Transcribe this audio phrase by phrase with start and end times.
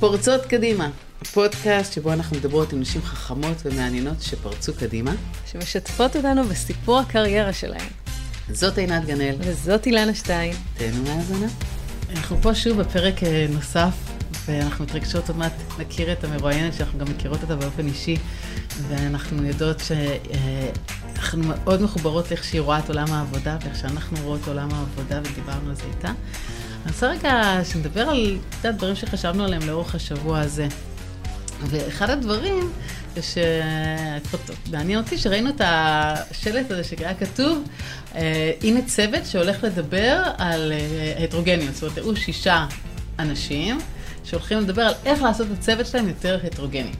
[0.00, 0.90] פורצות קדימה,
[1.32, 5.12] פודקאסט שבו אנחנו מדברות עם נשים חכמות ומעניינות שפרצו קדימה.
[5.52, 7.88] שמשתפות אותנו בסיפור הקריירה שלהן.
[8.50, 9.36] זאת עינת גנאל.
[9.38, 10.56] וזאת אילנה שטיין.
[10.78, 11.46] תהנו מהאזנה.
[12.10, 13.94] אנחנו פה שוב בפרק אה, נוסף,
[14.46, 18.16] ואנחנו מתרגשות עוד מעט נכיר את המרואיינת, שאנחנו גם מכירות אותה באופן אישי,
[18.88, 24.68] ואנחנו יודעות שאנחנו מאוד מחוברות לאיך שהיא רואה את עולם העבודה, ואיך שאנחנו רואות עולם
[24.72, 26.12] העבודה, ודיברנו על זה איתה.
[26.88, 30.68] רוצה רגע שנדבר על, יודע, דברים שחשבנו עליהם לאורך השבוע הזה.
[31.62, 32.72] ואחד הדברים
[33.16, 37.64] זה שמעניין אותי שראינו את השלט הזה שהיה כתוב,
[38.14, 41.74] אה, הנה צוות שהולך לדבר על אה, הטרוגניות.
[41.74, 42.66] זאת אומרת, היו שישה
[43.18, 43.78] אנשים
[44.24, 46.92] שהולכים לדבר על איך לעשות את הצוות שלהם יותר הטרוגני.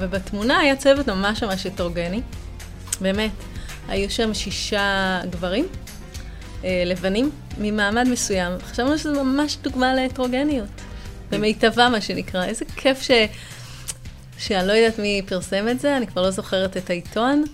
[0.00, 2.20] ובתמונה היה צוות ממש ממש הטרוגני,
[3.00, 3.30] באמת.
[3.88, 5.66] היו שם שישה גברים,
[6.64, 8.52] אה, לבנים, ממעמד מסוים.
[8.62, 10.68] חשבנו שזו ממש דוגמה להטרוגניות.
[11.30, 12.44] במיטבה, מה שנקרא.
[12.44, 13.10] איזה כיף ש...
[14.38, 17.44] שאני לא יודעת מי פרסם את זה, אני כבר לא זוכרת את העיתון,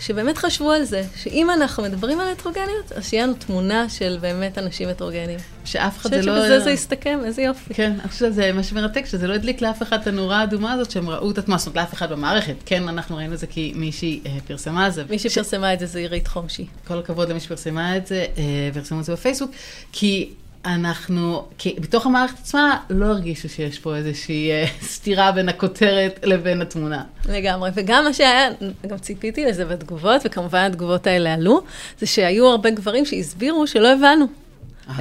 [0.00, 4.58] שבאמת חשבו על זה, שאם אנחנו מדברים על הטרוגניות, אז שיהיה לנו תמונה של באמת
[4.58, 5.38] אנשים הטרוגניים.
[5.64, 6.32] שאף אחד זה לא...
[6.32, 7.74] אני חושבת שבזה זה יסתכם, איזה יופי.
[7.74, 10.90] כן, אני חושבת שזה מה שמרתק, שזה לא הדליק לאף אחד את הנורה האדומה הזאת,
[10.90, 12.54] שהם ראו את התמונה, זאת אומרת, לאף אחד במערכת.
[12.66, 15.04] כן, אנחנו ראינו את זה כי מישהי אה, פרסמה את זה.
[15.10, 16.66] מי שפרסמה את זה זה עירית חומשי.
[16.86, 19.50] כל הכבוד למי שפרסמה את זה, אה, פרסמו את זה בפייסבוק,
[19.92, 20.30] כי
[20.64, 26.62] אנחנו, כי בתוך המערכת עצמה לא הרגישו שיש פה איזושהי אה, סתירה בין הכותרת לבין
[26.62, 27.02] התמונה.
[27.28, 28.48] לגמרי, וגם מה שהיה,
[28.86, 31.62] גם ציפיתי לזה בתגובות, וכמובן התגובות האלה עלו,
[31.98, 34.26] זה שהיו הרבה גברים שהסבירו שלא הבנו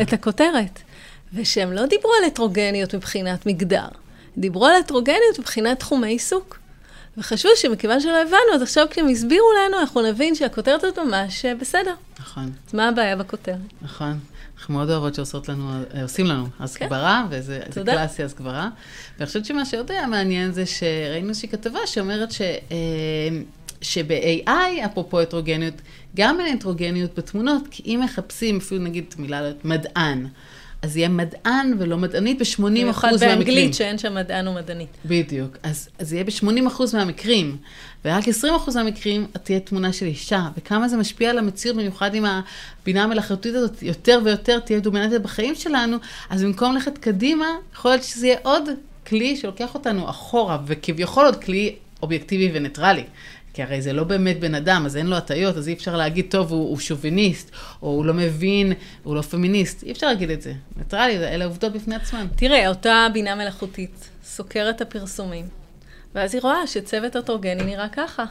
[0.02, 0.80] את הכותרת,
[1.34, 3.88] ושהם לא דיברו על הטרוגניות מבחינת מגדר,
[4.38, 6.60] דיברו על הטרוגניות מבחינת תחומי עיסוק.
[7.18, 11.56] וחשבו שמכיוון שלא הבנו, אז עכשיו כשהם הסבירו לנו, אנחנו נבין שהכותרת הזאת ממש אה,
[11.56, 11.94] בסדר.
[12.20, 12.52] נכון.
[12.68, 13.58] אז מה הבעיה בכותרת?
[13.82, 14.20] נכון.
[14.58, 17.38] אנחנו מאוד אוהבות שעושות לנו, אה, עושים לנו הסגברה, כן.
[17.38, 18.70] וזה קלאסי הסגברה.
[19.18, 22.42] ואני חושבת שמה שעוד היה מעניין זה שראינו איזושהי כתבה שאומרת ש...
[22.42, 22.78] אה,
[23.82, 25.74] שב-AI, אפרופו הטרוגניות,
[26.16, 30.28] גם אין הטרוגניות בתמונות, כי אם מחפשים, אפילו נגיד את המילה מדען,
[30.82, 32.82] אז יהיה מדען ולא מדענית ב-80% מהמקרים.
[32.82, 34.90] במיוחד באנגלית שאין שם מדען ומדענית.
[35.06, 35.58] בדיוק.
[35.64, 37.58] אז, אז יהיה ב-80% מהמקרים,
[38.08, 38.24] ורק
[38.70, 40.48] 20% מהמקרים תהיה תמונה של אישה.
[40.58, 45.56] וכמה זה משפיע על המציאות, במיוחד עם הבינה המלאכותית הזאת, יותר ויותר תהיה דומיננטית בחיים
[45.56, 45.98] שלנו,
[46.30, 48.70] אז במקום ללכת קדימה, יכול להיות שזה יהיה עוד
[49.08, 53.04] כלי שלוקח אותנו אחורה, וכביכול עוד כלי אובייקטיבי וניטרלי.
[53.54, 56.26] כי הרי זה לא באמת בן אדם, אז אין לו הטיות, אז אי אפשר להגיד,
[56.30, 57.52] טוב, הוא, הוא שוביניסט,
[57.82, 58.74] או הוא לא מבין,
[59.04, 59.84] הוא לא פמיניסט.
[59.84, 60.54] אי אפשר להגיד את זה.
[60.78, 62.28] ניטרלי, אלה עובדות בפני עצמן.
[62.36, 65.46] תראה, אותה בינה מלאכותית סוקרת הפרסומים,
[66.16, 68.26] ואז היא רואה שצוות אוטרוגני נראה ככה.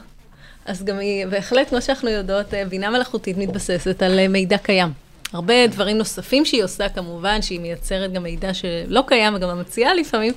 [0.65, 4.89] אז גם היא, בהחלט, כמו שאנחנו יודעות, אה, בינה מלאכותית מתבססת על אה, מידע קיים.
[5.33, 10.33] הרבה דברים נוספים שהיא עושה, כמובן, שהיא מייצרת גם מידע שלא קיים וגם מציעה לפעמים,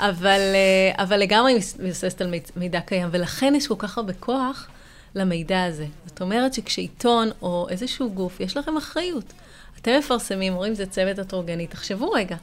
[0.00, 4.68] אבל, אה, אבל לגמרי היא מבססת על מידע קיים, ולכן יש כל כך הרבה כוח
[5.14, 5.86] למידע הזה.
[6.06, 9.32] זאת אומרת שכשעיתון או איזשהו גוף, יש לכם אחריות.
[9.80, 12.36] אתם מפרסמים, אומרים, זה צוות הטרוגני, תחשבו רגע.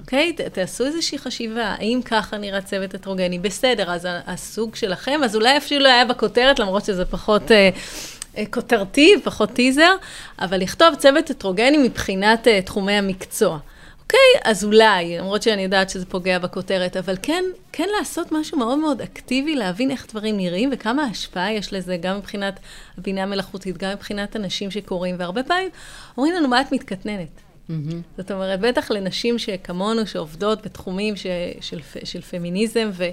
[0.00, 0.32] אוקיי?
[0.38, 3.38] Okay, תעשו איזושהי חשיבה, האם ככה נראה צוות הטרוגני?
[3.38, 7.50] בסדר, אז הסוג שלכם, אז אולי אפילו היה בכותרת, למרות שזה פחות...
[7.50, 7.54] Uh,
[8.50, 9.96] כותרתי, פחות טיזר,
[10.40, 13.58] אבל לכתוב צוות הטרוגני מבחינת uh, תחומי המקצוע.
[14.06, 18.78] אוקיי, אז אולי, למרות שאני יודעת שזה פוגע בכותרת, אבל כן, כן לעשות משהו מאוד
[18.78, 22.60] מאוד אקטיבי, להבין איך דברים נראים וכמה השפעה יש לזה, גם מבחינת
[22.98, 25.68] הבינה המלאכותית, גם מבחינת אנשים שקוראים, והרבה פעמים
[26.16, 27.45] אומרים לנו, מה את מתקטננת?
[27.70, 27.94] Mm-hmm.
[28.18, 31.26] זאת אומרת, בטח לנשים שכמונו, שעובדות בתחומים ש,
[31.60, 33.04] של, של פמיניזם ו,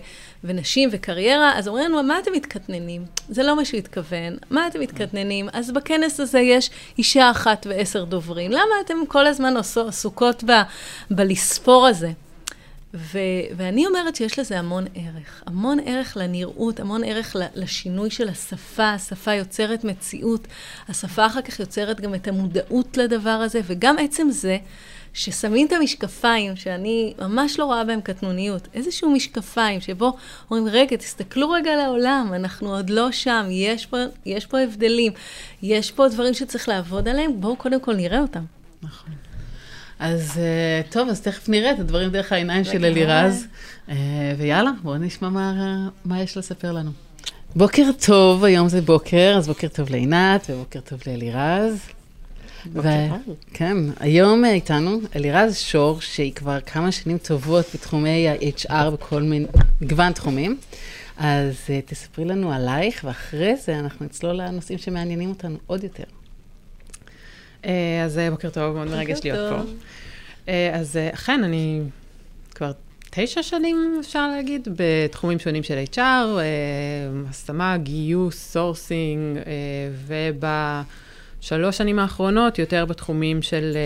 [0.43, 3.05] ונשים וקריירה, אז אומרים לנו, מה אתם מתקטננים?
[3.29, 4.37] זה לא מה שהוא התכוון.
[4.49, 5.49] מה אתם מתקטננים?
[5.53, 8.51] אז בכנס הזה יש אישה אחת ועשר דוברים.
[8.51, 9.53] למה אתם כל הזמן
[9.87, 10.51] עסוקות ב,
[11.11, 12.11] בלספור הזה?
[12.93, 13.19] ו-
[13.57, 15.43] ואני אומרת שיש לזה המון ערך.
[15.45, 18.89] המון ערך לנראות, המון ערך לשינוי של השפה.
[18.89, 20.47] השפה יוצרת מציאות.
[20.89, 24.57] השפה אחר כך יוצרת גם את המודעות לדבר הזה, וגם עצם זה
[25.13, 30.17] ששמים את המשקפיים, שאני ממש לא רואה בהם קטנוניות, איזשהו משקפיים שבו
[30.51, 35.13] אומרים, רגע, תסתכלו רגע על העולם, אנחנו עוד לא שם, יש פה, יש פה הבדלים,
[35.61, 38.43] יש פה דברים שצריך לעבוד עליהם, בואו קודם כל נראה אותם.
[38.83, 39.22] נכון.
[39.99, 43.45] אז אה, טוב, אז תכף נראה את הדברים דרך העיניים של אלירז.
[43.89, 43.95] אה,
[44.37, 46.91] ויאללה, בואו נשמע מה, מה יש לספר לנו.
[47.55, 51.79] בוקר טוב, היום זה בוקר, אז בוקר טוב לעינת ובוקר טוב לאלירז.
[52.65, 52.89] בוקר
[53.25, 53.35] טוב.
[53.53, 59.45] כן, היום איתנו אלירז שור, שהיא כבר כמה שנים טובות בתחומי ה-HR בכל מיני,
[59.81, 60.57] מגוון תחומים.
[61.17, 66.03] אז uh, תספרי לנו עלייך, ואחרי זה אנחנו נצלול לנושאים שמעניינים אותנו עוד יותר.
[67.65, 69.61] אה, אז אה, בוקר טוב, מאוד מרגש להיות פה.
[70.47, 71.81] אה, אז אכן, אני
[72.55, 72.71] כבר
[73.09, 75.99] תשע שנים, אפשר להגיד, בתחומים שונים של HR,
[77.29, 79.39] השמה, גיוס, sourcing,
[80.07, 83.77] ובשלוש שנים האחרונות יותר בתחומים של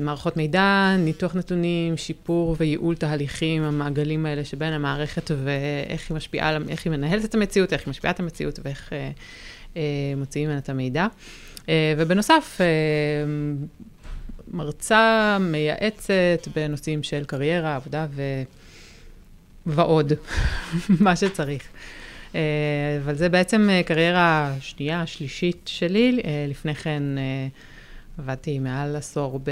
[0.00, 6.84] מערכות מידע, ניתוח נתונים, שיפור וייעול תהליכים, המעגלים האלה שבין המערכת ואיך היא משפיעה, איך
[6.84, 8.92] היא מנהלת את המציאות, איך היא משפיעה את המציאות ואיך
[10.16, 11.06] מוציאים ממנה את המידע.
[11.68, 12.60] ובנוסף,
[14.48, 18.22] מרצה מייעצת בנושאים של קריירה, עבודה ו...
[19.66, 20.12] ועוד,
[21.04, 21.62] מה שצריך.
[22.34, 22.40] אה,
[23.04, 26.20] אבל זה בעצם אה, קריירה שנייה, שלישית שלי.
[26.24, 27.02] אה, לפני כן
[28.18, 29.50] עבדתי מעל עשור ב...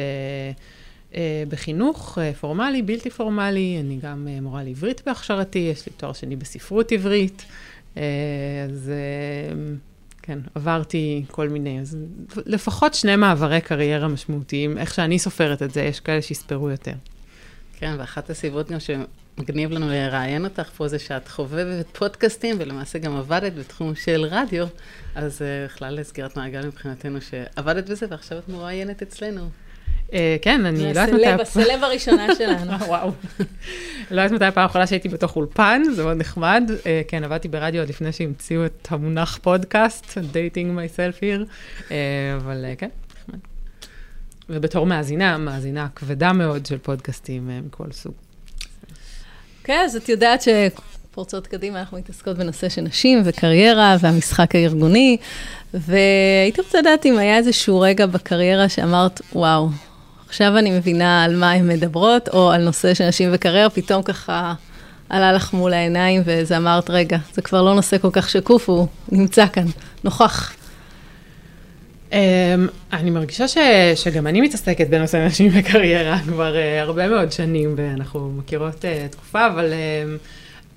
[1.48, 7.44] בחינוך פורמלי, בלתי פורמלי, אני גם מורה לעברית בהכשרתי, יש לי תואר שני בספרות עברית,
[7.94, 8.92] אז
[10.28, 11.96] כן, עברתי כל מיני, אז
[12.46, 16.92] לפחות שני מעברי קריירה משמעותיים, איך שאני סופרת את זה, יש כאלה שיספרו יותר.
[17.78, 23.16] כן, ואחת הסיבות גם שמגניב לנו לראיין אותך פה זה שאת חובבת פודקאסטים, ולמעשה גם
[23.16, 24.66] עבדת בתחום של רדיו,
[25.14, 29.48] אז אה, בכלל סגירת מעגל מבחינתנו שעבדת בזה, ועכשיו את מרואיינת אצלנו.
[30.12, 31.26] אה, כן, אני לא יודעת מתי...
[31.26, 32.72] הסלב הראשונה שלנו.
[32.86, 33.12] וואו.
[34.10, 36.70] לא יודעת מתי הפעם האחרונה שהייתי בתוך אולפן, זה מאוד נחמד.
[36.86, 41.44] אה, כן, עבדתי ברדיו עוד לפני שהמציאו את המונח פודקאסט, dating myself here,
[41.90, 41.96] אה,
[42.36, 43.38] אבל כן, נחמד.
[44.48, 48.12] ובתור מאזינה, מאזינה כבדה מאוד של פודקאסטים מכל סוג.
[49.64, 55.16] כן, אז את יודעת שפורצות קדימה אנחנו מתעסקות בנושא של נשים וקריירה והמשחק הארגוני,
[55.74, 59.68] והייתי רוצה לדעת אם היה איזשהו רגע בקריירה שאמרת, וואו,
[60.28, 64.54] עכשיו אני מבינה על מה הן מדברות, או על נושא של נשים וקריירה, פתאום ככה
[65.08, 68.86] עלה לך מול העיניים, וזה אמרת, רגע, זה כבר לא נושא כל כך שקוף, הוא
[69.12, 69.64] נמצא כאן,
[70.04, 70.52] נוכח.
[72.10, 72.14] Um,
[72.92, 73.58] אני מרגישה ש,
[73.94, 79.46] שגם אני מתעסקת בנושא נשים וקריירה כבר uh, הרבה מאוד שנים, ואנחנו מכירות uh, תקופה,
[79.46, 80.18] אבל uh,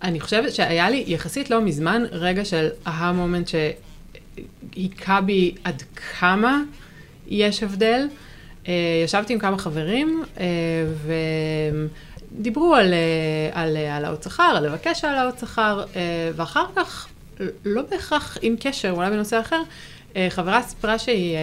[0.04, 3.50] אני חושבת שהיה לי יחסית לא מזמן רגע של אהה מומנט
[4.74, 5.84] שהיכה בי עד
[6.20, 6.62] כמה
[7.28, 8.08] יש הבדל.
[9.06, 10.46] ישבתי עם כמה חברים אה,
[12.32, 15.84] ודיברו על, אה, על העלאות שכר, על לבקש העלאות שכר,
[16.36, 17.08] ואחר כך,
[17.66, 19.62] לא בהכרח עם קשר, אולי בנושא אחר,
[20.30, 21.38] חברה סיפרה שהיא,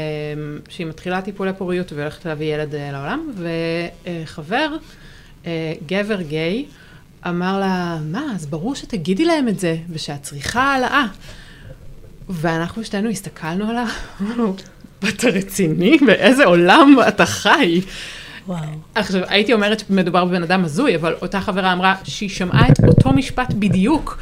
[0.68, 3.30] שהיא מתחילה טיפולי פוריות והולכת להביא ילד לעולם,
[4.04, 4.76] וחבר,
[5.86, 6.66] גבר גיי,
[7.28, 11.06] אמר לה, מה, אז ברור שתגידי להם את זה, ושאת צריכה העלאה.
[12.28, 13.86] ואנחנו שתינו הסתכלנו עליו,
[15.08, 15.98] אתה רציני?
[16.06, 17.80] באיזה עולם אתה חי?
[18.46, 18.58] וואו.
[18.94, 23.12] עכשיו, הייתי אומרת שמדובר בבן אדם הזוי, אבל אותה חברה אמרה שהיא שמעה את אותו
[23.12, 24.18] משפט בדיוק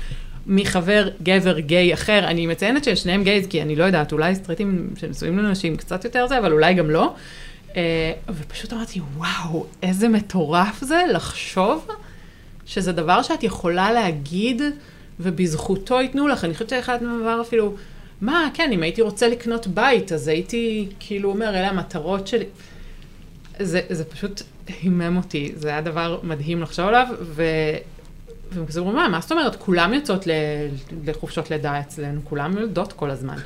[0.46, 2.25] מחבר גבר גיי אחר.
[2.25, 6.38] אני מציינת ששניהם גייז, כי אני לא יודעת, אולי סטריטים שנשואים לנשים קצת יותר זה,
[6.38, 7.14] אבל אולי גם לא.
[7.72, 7.76] Uh,
[8.29, 11.88] ופשוט אמרתי, וואו, איזה מטורף זה לחשוב
[12.67, 14.62] שזה דבר שאת יכולה להגיד,
[15.20, 16.44] ובזכותו ייתנו לך.
[16.44, 17.75] אני חושבת שאחד מהדבר אפילו...
[18.21, 22.45] מה, כן, אם הייתי רוצה לקנות בית, אז הייתי כאילו אומר, אלה המטרות שלי.
[23.59, 27.45] זה, זה פשוט הימם אותי, זה היה דבר מדהים לחשוב עליו, ו...
[28.53, 30.31] והם כזה אומרים, מה, מה זאת אומרת, כולם יוצאות ל...
[31.05, 33.37] לחופשות לידה אצלנו, כולם יולדות כל הזמן.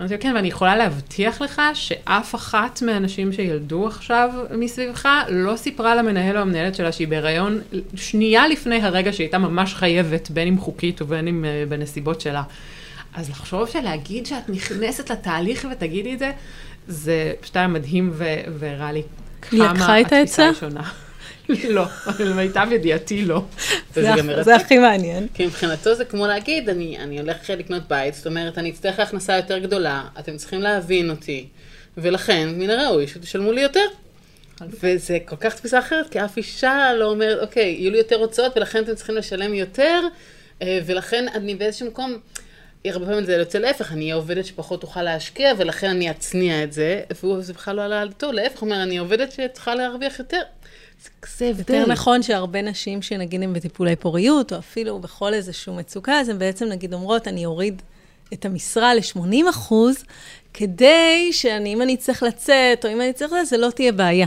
[0.00, 6.36] אמרתי, כן, ואני יכולה להבטיח לך שאף אחת מהנשים שילדו עכשיו מסביבך לא סיפרה למנהל
[6.36, 7.60] או המנהלת שלה שהיא בהיריון
[7.94, 12.42] שנייה לפני הרגע שהיא הייתה ממש חייבת, בין אם חוקית ובין אם uh, בנסיבות שלה.
[13.14, 16.30] אז לחשוב שלהגיד שאת נכנסת לתהליך ותגידי את זה,
[16.88, 18.12] זה פשוט היה מדהים
[18.58, 19.02] והראה לי
[19.40, 20.90] כמה התפיסה היא שונה.
[21.68, 21.84] לא,
[22.18, 23.42] למיטב ידיעתי לא.
[24.42, 25.26] זה הכי מעניין.
[25.34, 29.58] כי מבחינתו זה כמו להגיד, אני הולך לקנות בית, זאת אומרת, אני אצטרך הכנסה יותר
[29.58, 31.48] גדולה, אתם צריכים להבין אותי,
[31.96, 33.86] ולכן מן הראוי שתשלמו לי יותר.
[34.80, 38.56] וזה כל כך תפיסה אחרת, כי אף אישה לא אומרת, אוקיי, יהיו לי יותר הוצאות,
[38.56, 40.00] ולכן אתם צריכים לשלם יותר,
[40.62, 42.18] אה, ולכן אני באיזשהו מקום...
[42.90, 46.72] הרבה פעמים זה יוצא להפך, אני אהיה עובדת שפחות תוכל להשקיע, ולכן אני אצניע את
[46.72, 50.40] זה, וזה בכלל לא עלה על דעתו, להפך, הוא אומר, אני עובדת שצריכה להרוויח יותר.
[51.38, 51.74] זה הבדל.
[51.74, 56.38] יותר נכון שהרבה נשים שנגיד הן בטיפולי פוריות, או אפילו בכל איזושהי מצוקה, אז הן
[56.38, 57.82] בעצם נגיד אומרות, אני אוריד
[58.32, 60.04] את המשרה ל-80 אחוז,
[60.54, 64.26] כדי שאני, אם אני צריך לצאת, או אם אני צריך לצאת, זה לא תהיה בעיה.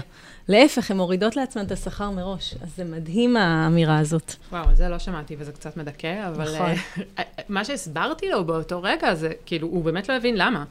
[0.50, 2.56] להפך, הן מורידות לעצמן את השכר מראש.
[2.62, 4.34] אז זה מדהים האמירה הזאת.
[4.52, 6.74] וואו, זה לא שמעתי וזה קצת מדכא, אבל נכון.
[6.98, 10.64] uh, מה שהסברתי לו באותו רגע זה, כאילו, הוא באמת לא הבין למה.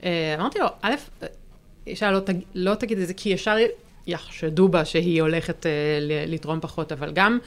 [0.00, 0.04] Uh,
[0.38, 0.94] אמרתי לו, א',
[1.86, 3.56] אישה לא, תג, לא תגיד את זה, כי ישר
[4.06, 5.68] יחשדו בה שהיא הולכת uh,
[6.26, 7.38] לתרום פחות, אבל גם...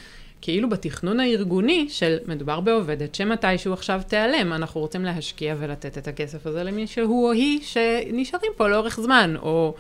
[0.42, 6.48] כאילו בתכנון הארגוני של מדובר בעובדת שמתישהו עכשיו תיעלם, אנחנו רוצים להשקיע ולתת את הכסף
[6.48, 9.76] הזה למי שהוא או היא שנשארים פה לאורך זמן, או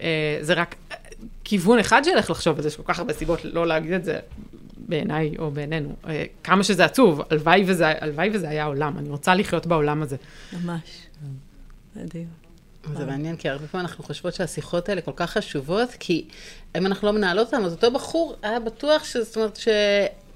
[0.00, 0.74] אה, זה רק
[1.44, 4.04] כיוון אחד של איך לחשוב על זה, יש כל כך הרבה סיבות לא להגיד את
[4.04, 4.18] זה
[4.76, 5.94] בעיניי או בעינינו.
[6.08, 10.16] אה, כמה שזה עצוב, הלוואי וזה, הלוואי וזה היה עולם, אני רוצה לחיות בעולם הזה.
[10.52, 10.80] ממש.
[11.96, 12.26] מדהים.
[12.96, 16.28] זה מעניין, כי הרבה פעמים אנחנו חושבות שהשיחות האלה כל כך חשובות, כי
[16.78, 19.16] אם אנחנו לא מנהלות אותן, אז אותו בחור היה בטוח, ש...
[19.16, 19.56] זאת אומרת,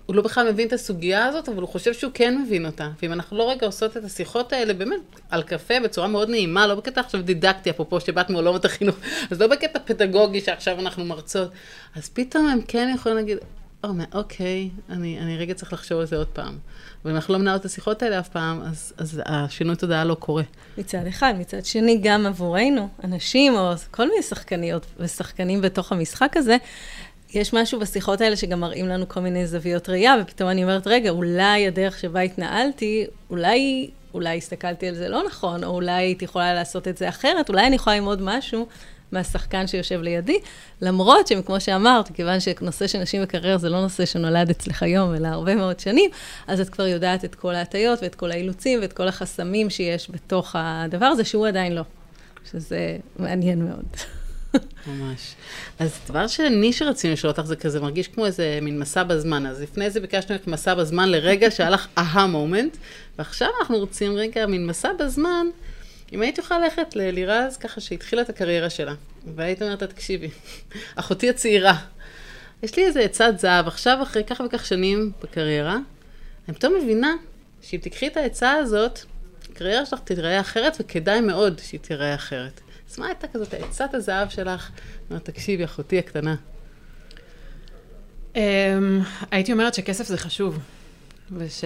[0.05, 2.91] שהוא לא בכלל מבין את הסוגיה הזאת, אבל הוא חושב שהוא כן מבין אותה.
[3.03, 6.75] ואם אנחנו לא רגע עושות את השיחות האלה, באמת, על קפה, בצורה מאוד נעימה, לא
[6.75, 8.97] בקטע עכשיו דידקטי, אפרופו שבאת מעולמות החינוך,
[9.31, 11.51] אז לא בקטע פדגוגי שעכשיו אנחנו מרצות,
[11.95, 13.39] אז פתאום הם כן יכולים להגיד,
[14.13, 16.59] אוקיי, אני, אני רגע צריך לחשוב על זה עוד פעם.
[17.05, 20.43] ואם אנחנו לא מנהלות את השיחות האלה אף פעם, אז, אז השינוי תודעה לא קורה.
[20.79, 21.35] מצד אחד.
[21.39, 26.57] מצד שני, גם עבורנו, אנשים או כל מיני שחקניות ושחקנים בתוך המשחק הזה,
[27.35, 31.11] יש משהו בשיחות האלה שגם מראים לנו כל מיני זוויות ראייה, ופתאום אני אומרת, רגע,
[31.11, 36.55] אולי הדרך שבה התנהלתי, אולי, אולי הסתכלתי על זה לא נכון, או אולי הייתי יכולה
[36.55, 38.67] לעשות את זה אחרת, אולי אני יכולה ללמוד משהו
[39.13, 40.39] מהשחקן שיושב לידי,
[40.81, 45.29] למרות שכמו שאמרת, כיוון שנושא של נשים וקריירה זה לא נושא שנולד אצלך היום, אלא
[45.29, 46.11] הרבה מאוד שנים,
[46.47, 50.57] אז את כבר יודעת את כל ההטיות ואת כל האילוצים ואת כל החסמים שיש בתוך
[50.59, 51.83] הדבר הזה, שהוא עדיין לא.
[52.51, 53.87] שזה מעניין מאוד.
[54.87, 55.35] ממש.
[55.79, 59.47] אז דבר שני שרצינו לשאול אותך זה כזה מרגיש כמו איזה מין מסע בזמן.
[59.47, 62.77] אז לפני זה ביקשנו ממך מסע בזמן לרגע שהיה לך אהה מומנט,
[63.19, 65.47] ועכשיו אנחנו רוצים רגע מין מסע בזמן
[66.13, 68.95] אם היית יכולה ללכת ללירז ככה שהתחילה את הקריירה שלה,
[69.37, 70.31] והיית אומרת לה, תקשיבי,
[70.97, 71.77] אחותי הצעירה,
[72.63, 75.79] יש לי איזה עצת זהב, עכשיו אחרי כך וכך שנים בקריירה,
[76.49, 77.15] אני פתאום מבינה
[77.63, 78.99] שאם תקחי את העצה הזאת,
[79.53, 82.61] הקריירה שלך תיראה אחרת, וכדאי מאוד שהיא תיראה אחרת.
[82.95, 84.71] אז מה הייתה כזאת עצת הזהב שלך?
[85.11, 86.35] אומרת, תקשיבי, אחותי הקטנה.
[88.35, 88.37] Um,
[89.31, 90.59] הייתי אומרת שכסף זה חשוב,
[91.33, 91.65] וש...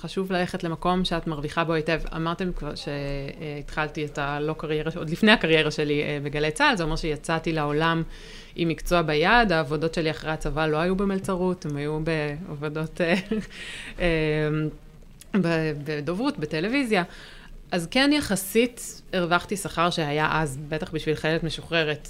[0.00, 2.00] חשוב ללכת למקום שאת מרוויחה בו היטב.
[2.16, 6.96] אמרתם כבר שהתחלתי את הלא קריירה, עוד לפני הקריירה שלי אה, בגלי צה"ל, זה אומר
[6.96, 8.02] שיצאתי לעולם
[8.56, 13.14] עם מקצוע ביד, העבודות שלי אחרי הצבא לא היו במלצרות, הן היו בעבודות, אה,
[14.00, 14.48] אה,
[15.84, 17.02] בדוברות, בטלוויזיה.
[17.70, 22.08] אז כן, יחסית הרווחתי שכר שהיה אז, בטח בשביל חיילת משוחררת,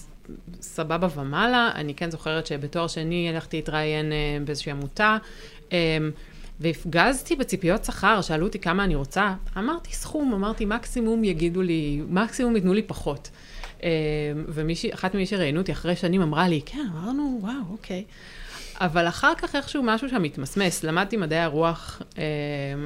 [0.61, 1.71] סבבה ומעלה.
[1.75, 4.13] אני כן זוכרת שבתואר שני הלכתי להתראיין
[4.45, 5.17] באיזושהי עמותה.
[6.61, 12.57] והפגזתי בציפיות שכר, שאלו אותי כמה אני רוצה, אמרתי סכום, אמרתי מקסימום יגידו לי, מקסימום
[12.57, 13.31] ייתנו לי פחות.
[13.83, 13.91] אה,
[14.49, 18.05] ואחת ממי שראיינו אותי אחרי שנים אמרה לי, כן, אמרנו, וואו, אוקיי.
[18.81, 22.25] אבל אחר כך איכשהו משהו שם מתמסמס, למדתי מדעי הרוח, אה,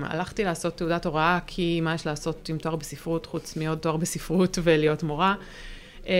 [0.02, 4.58] הלכתי לעשות תעודת הוראה, כי מה יש לעשות עם תואר בספרות, חוץ מעוד תואר בספרות
[4.62, 5.34] ולהיות מורה.
[6.08, 6.14] אה,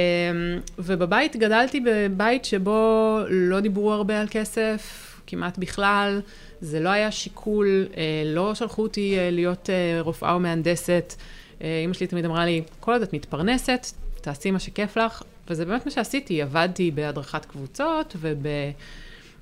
[0.78, 6.21] ובבית גדלתי בבית שבו לא דיברו הרבה על כסף, כמעט בכלל.
[6.61, 11.14] זה לא היה שיקול, אה, לא שלחו אותי אה, להיות אה, רופאה או מהנדסת.
[11.61, 13.87] אימא שלי תמיד אמרה לי, כל עוד את מתפרנסת,
[14.21, 18.16] תעשי מה שכיף לך, וזה באמת מה שעשיתי, עבדתי בהדרכת קבוצות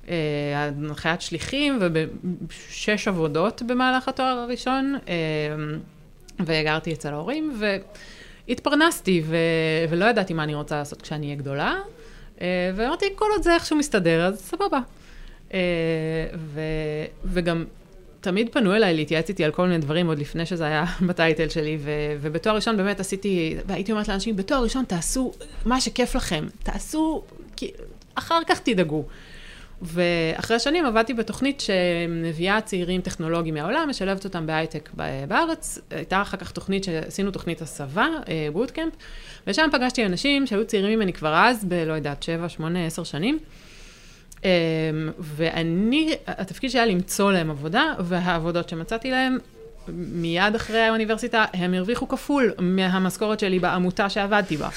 [0.03, 4.97] ובהנחיית שליחים ובשש עבודות במהלך התואר הראשון,
[6.45, 7.61] וגרתי אצל ההורים,
[8.47, 9.35] והתפרנסתי, ו...
[9.89, 11.75] ולא ידעתי מה אני רוצה לעשות כשאני אהיה גדולה,
[12.75, 14.79] ואמרתי, כל עוד זה איכשהו מסתדר, אז סבבה.
[15.53, 15.59] אה,
[16.35, 16.61] ו,
[17.25, 17.65] וגם
[18.21, 21.77] תמיד פנו אליי להתייעץ איתי על כל מיני דברים עוד לפני שזה היה בטייטל שלי,
[21.79, 21.91] ו,
[22.21, 25.31] ובתואר ראשון באמת עשיתי, והייתי אומרת לאנשים, בתואר ראשון תעשו
[25.65, 27.23] מה שכיף לכם, תעשו,
[27.55, 27.71] כי
[28.15, 29.03] אחר כך תדאגו.
[29.83, 34.89] ואחרי שנים עבדתי בתוכנית שמביאה צעירים טכנולוגיים מהעולם, משלבת אותם בהייטק
[35.27, 35.79] בארץ.
[35.91, 38.07] הייתה אחר כך תוכנית שעשינו תוכנית הסבה,
[38.53, 38.99] בוטקאמפ, אה,
[39.47, 43.39] ושם פגשתי אנשים שהיו צעירים ממני כבר אז, בלא יודעת, 7, 8, 10 שנים.
[44.43, 44.49] אמ,
[45.19, 49.37] ואני, התפקיד שהיה למצוא להם עבודה, והעבודות שמצאתי להם,
[49.87, 54.69] מיד אחרי האוניברסיטה, הם הרוויחו כפול מהמשכורת שלי בעמותה שעבדתי בה.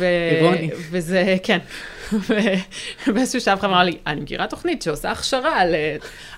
[0.00, 0.70] אירוני.
[0.90, 1.58] וזה, כן.
[3.06, 5.74] ובאיזשהו שלב אמרה לי, אני מכירה תוכנית שעושה הכשרה ל...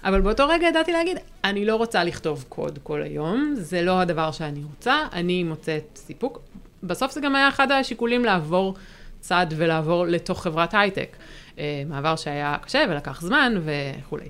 [0.05, 4.33] אבל באותו רגע ידעתי להגיד, אני לא רוצה לכתוב קוד כל היום, זה לא הדבר
[4.33, 6.41] שאני רוצה, אני מוצאת סיפוק.
[6.83, 8.75] בסוף זה גם היה אחד השיקולים לעבור
[9.21, 11.17] צד ולעבור לתוך חברת הייטק.
[11.59, 14.29] אה, מעבר שהיה קשה ולקח זמן וכולי.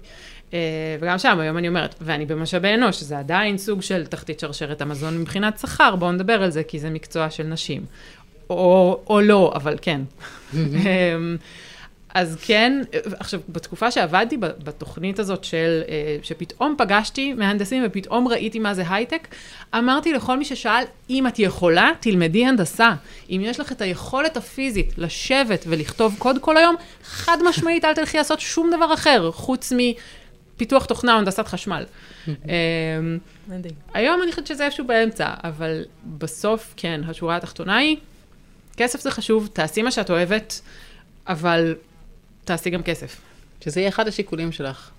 [0.54, 0.59] אה,
[1.00, 5.19] וגם שם, היום אני אומרת, ואני במשאבי אנוש, שזה עדיין סוג של תחתית שרשרת המזון
[5.19, 7.85] מבחינת שכר, בואו נדבר על זה, כי זה מקצוע של נשים.
[8.50, 10.00] או, או לא, אבל כן.
[10.54, 11.37] אמ,
[12.14, 12.83] אז כן,
[13.19, 19.28] עכשיו, בתקופה שעבדתי בתוכנית הזאת של, אה, שפתאום פגשתי מהנדסים ופתאום ראיתי מה זה הייטק,
[19.75, 22.92] אמרתי לכל מי ששאל, אם את יכולה, תלמדי הנדסה.
[23.30, 28.16] אם יש לך את היכולת הפיזית לשבת ולכתוב קוד כל היום, חד משמעית אל תלכי
[28.16, 29.73] לעשות שום דבר אחר, חוץ
[30.61, 31.85] מפיתוח תוכנה או הנדסת חשמל.
[32.29, 32.33] אמ,
[33.49, 33.75] מדהים.
[33.95, 35.85] היום אני חושבת שזה איפשהו באמצע, אבל
[36.19, 37.97] בסוף, כן, השורה התחתונה היא,
[38.76, 40.61] כסף זה חשוב, תעשי מה שאת אוהבת.
[41.29, 41.75] אבל
[42.45, 43.21] תעשי גם כסף.
[43.64, 44.90] שזה יהיה אחד השיקולים שלך.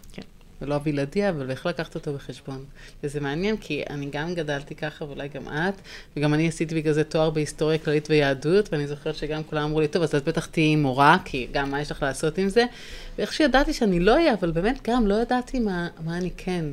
[0.61, 0.65] כן.
[0.65, 2.65] ולא הבלעדי, אבל איך לקחת אותו בחשבון.
[3.03, 5.73] וזה מעניין, כי אני גם גדלתי ככה, ואולי גם את,
[6.17, 9.87] וגם אני עשיתי בגלל זה תואר בהיסטוריה כללית ויהדות, ואני זוכרת שגם כולם אמרו לי,
[9.87, 12.65] טוב, אז את בטח תהיי מורה, כי גם מה יש לך לעשות עם זה?
[13.17, 16.65] ואיך שידעתי שאני לא אהיה, אבל באמת גם לא ידעתי מה, מה אני כן.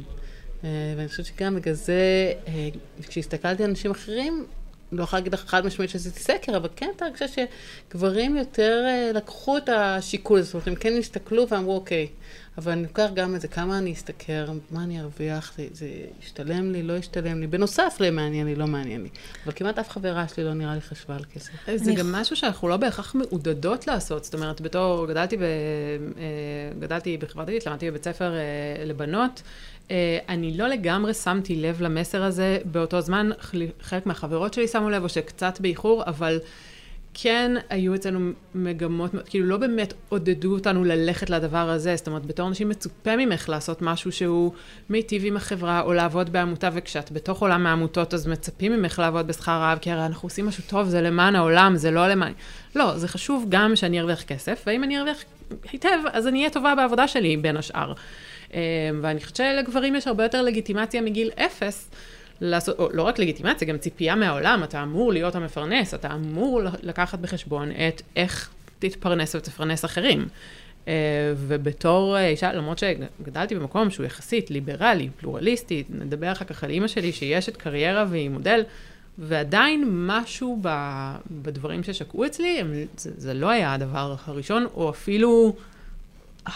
[0.64, 2.68] אה, ואני חושבת שגם בגלל זה, אה,
[3.09, 4.47] כשהסתכלתי על אנשים אחרים,
[4.92, 9.11] לא יכולה להגיד לך חד משמעית שעשיתי סקר, אבל כן הייתה הרגשה שגברים יותר אה,
[9.14, 12.07] לקחו את השיקול הזה, זאת אומרת, הם כן הסתכלו ואמרו, אוקיי,
[12.59, 15.88] אבל אני לוקח גם את זה, כמה אני אשתכר, מה אני ארוויח, זה, זה
[16.23, 19.09] ישתלם לי, לא ישתלם לי, בנוסף למעניין לי, לא מעניין לי.
[19.45, 21.52] אבל כמעט אף חברה שלי לא נראה לי חשבה על כסף.
[21.76, 24.25] זה גם משהו שאנחנו לא בהכרח מעודדות לעשות.
[24.25, 25.42] זאת אומרת, בתור, גדלתי, ב,
[26.80, 28.33] גדלתי בחברת דתית, למדתי בבית ספר
[28.87, 29.42] לבנות.
[30.28, 33.30] אני לא לגמרי שמתי לב למסר הזה באותו זמן,
[33.80, 36.38] חלק מהחברות שלי שמו לב, או שקצת באיחור, אבל
[37.14, 42.49] כן היו אצלנו מגמות, כאילו לא באמת עודדו אותנו ללכת לדבר הזה, זאת אומרת, בתור
[42.49, 44.52] אנשים מצופה ממך לעשות משהו שהוא
[44.90, 49.52] מיטיב עם החברה, או לעבוד בעמותה, וכשאת בתוך עולם העמותות, אז מצפים ממך לעבוד בשכר
[49.52, 52.33] רעב, כי הרי אנחנו עושים משהו טוב, זה למען העולם, זה לא למען...
[52.76, 55.25] לא, זה חשוב גם שאני ארוויח כסף, ואם אני ארוויח
[55.73, 57.92] היטב, אז אני אהיה טובה בעבודה שלי, בין השאר.
[59.02, 61.90] ואני חושבת שלגברים יש הרבה יותר לגיטימציה מגיל אפס.
[62.40, 67.19] לעשות, או לא רק לגיטימציה, גם ציפייה מהעולם, אתה אמור להיות המפרנס, אתה אמור לקחת
[67.19, 70.28] בחשבון את איך תתפרנס ותפרנס אחרים.
[71.37, 77.12] ובתור אישה, למרות שגדלתי במקום שהוא יחסית ליברלי, פלורליסטי, נדבר אחר כך על אימא שלי
[77.12, 78.62] שהיא אשת קריירה והיא מודל,
[79.19, 80.62] ועדיין משהו
[81.31, 85.57] בדברים ששקעו אצלי, הם, זה, זה לא היה הדבר הראשון, או אפילו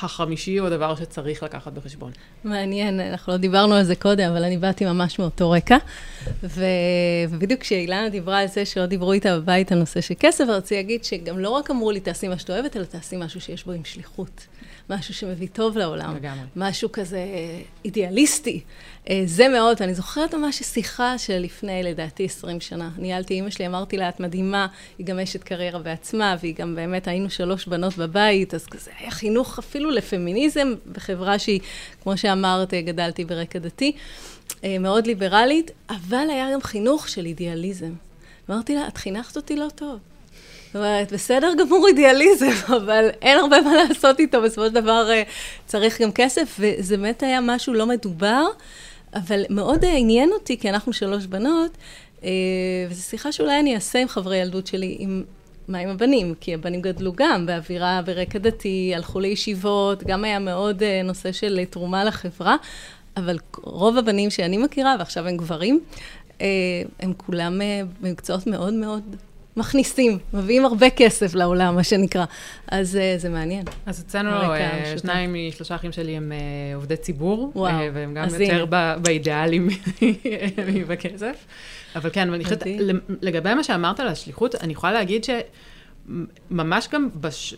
[0.03, 2.13] החמישי הוא הדבר שצריך לקחת בחשבון.
[2.45, 5.77] מעניין, אנחנו לא דיברנו על זה קודם, אבל אני באתי ממש מאותו רקע.
[6.43, 6.65] ו...
[7.31, 11.05] ובדיוק כשאילנה דיברה על זה שלא דיברו איתה בבית על נושא של כסף, רציתי להגיד
[11.05, 13.85] שגם לא רק אמרו לי, תעשי מה שאת אוהבת, אלא תעשי משהו שיש בו עם
[13.85, 14.47] שליחות.
[14.91, 16.17] משהו שמביא טוב לעולם.
[16.17, 16.45] לגמרי.
[16.57, 17.21] משהו כזה
[17.85, 18.61] אידיאליסטי.
[19.25, 22.91] זה מאוד, ואני זוכרת ממש שיחה של לפני, לדעתי, 20 שנה.
[22.99, 24.67] ניהלתי אימא שלי, אמרתי לה, את מדהימה,
[24.99, 29.11] היא גם אשת קריירה בעצמה, והיא גם באמת, היינו שלוש בנות בבית, אז כזה היה
[29.11, 31.61] חינוך אפילו לפמיניזם, בחברה שהיא,
[32.03, 33.93] כמו שאמרת, גדלתי ברקע דתי,
[34.81, 37.93] מאוד ליברלית, אבל היה גם חינוך של אידיאליזם.
[38.51, 39.99] אמרתי לה, את חינכת אותי לא טוב.
[40.73, 42.51] זאת אומרת, בסדר גמור אידיאליזם,
[42.83, 45.11] אבל אין הרבה מה לעשות איתו, בסופו של דבר
[45.67, 48.45] צריך גם כסף, וזה באמת היה משהו לא מדובר,
[49.15, 51.77] אבל מאוד עניין אותי, כי אנחנו שלוש בנות,
[52.89, 55.25] וזו שיחה שאולי אני אעשה עם חברי ילדות שלי, עם
[55.69, 56.35] מה עם הבנים?
[56.41, 62.05] כי הבנים גדלו גם באווירה ברקע דתי, הלכו לישיבות, גם היה מאוד נושא של תרומה
[62.05, 62.57] לחברה,
[63.17, 65.81] אבל רוב הבנים שאני מכירה, ועכשיו הם גברים,
[67.01, 67.61] הם כולם
[68.01, 69.17] במקצועות מאוד מאוד
[69.57, 72.25] מכניסים, מביאים הרבה כסף לעולם, מה שנקרא.
[72.69, 73.65] אז זה מעניין.
[73.87, 74.31] אז אצלנו
[74.99, 76.33] שניים משלושה אחים שלי הם
[76.75, 78.65] עובדי ציבור, וואו, והם גם יותר
[79.03, 79.69] באידיאלים
[80.75, 81.37] מבכסף.
[81.97, 82.63] אבל כן, אני חושבת,
[83.23, 87.55] לגבי מה שאמרת על השליחות, אני יכולה להגיד שממש גם בש...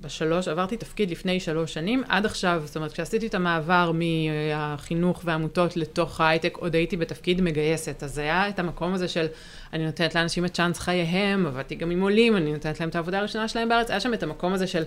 [0.00, 5.76] בשלוש, עברתי תפקיד לפני שלוש שנים, עד עכשיו, זאת אומרת, כשעשיתי את המעבר מהחינוך ועמותות
[5.76, 8.02] לתוך ההייטק, עוד הייתי בתפקיד מגייסת.
[8.02, 9.26] אז היה את המקום הזה של,
[9.72, 13.18] אני נותנת לאנשים את צ'אנס חייהם, עבדתי גם עם עולים, אני נותנת להם את העבודה
[13.18, 14.82] הראשונה שלהם בארץ, היה שם את המקום הזה של,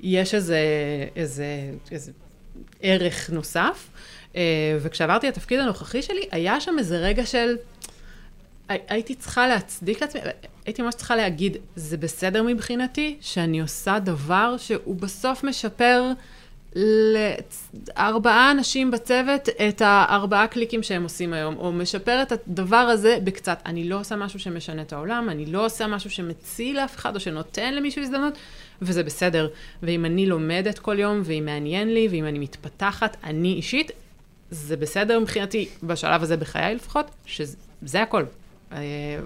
[0.00, 0.60] יש איזה,
[1.16, 1.46] איזה,
[1.90, 2.12] איזה
[2.82, 3.90] ערך נוסף.
[4.80, 7.56] וכשעברתי לתפקיד הנוכחי שלי, היה שם איזה רגע של...
[8.68, 10.22] הייתי צריכה להצדיק לעצמי,
[10.66, 16.12] הייתי ממש צריכה להגיד, זה בסדר מבחינתי שאני עושה דבר שהוא בסוף משפר
[17.96, 23.58] לארבעה אנשים בצוות את הארבעה קליקים שהם עושים היום, או משפר את הדבר הזה בקצת.
[23.66, 27.20] אני לא עושה משהו שמשנה את העולם, אני לא עושה משהו שמציל לאף אחד או
[27.20, 28.34] שנותן למישהו הזדמנות,
[28.82, 29.48] וזה בסדר.
[29.82, 33.90] ואם אני לומדת כל יום, ואם מעניין לי, ואם אני מתפתחת, אני אישית,
[34.50, 38.24] זה בסדר מבחינתי, בשלב הזה בחיי לפחות, שזה הכל.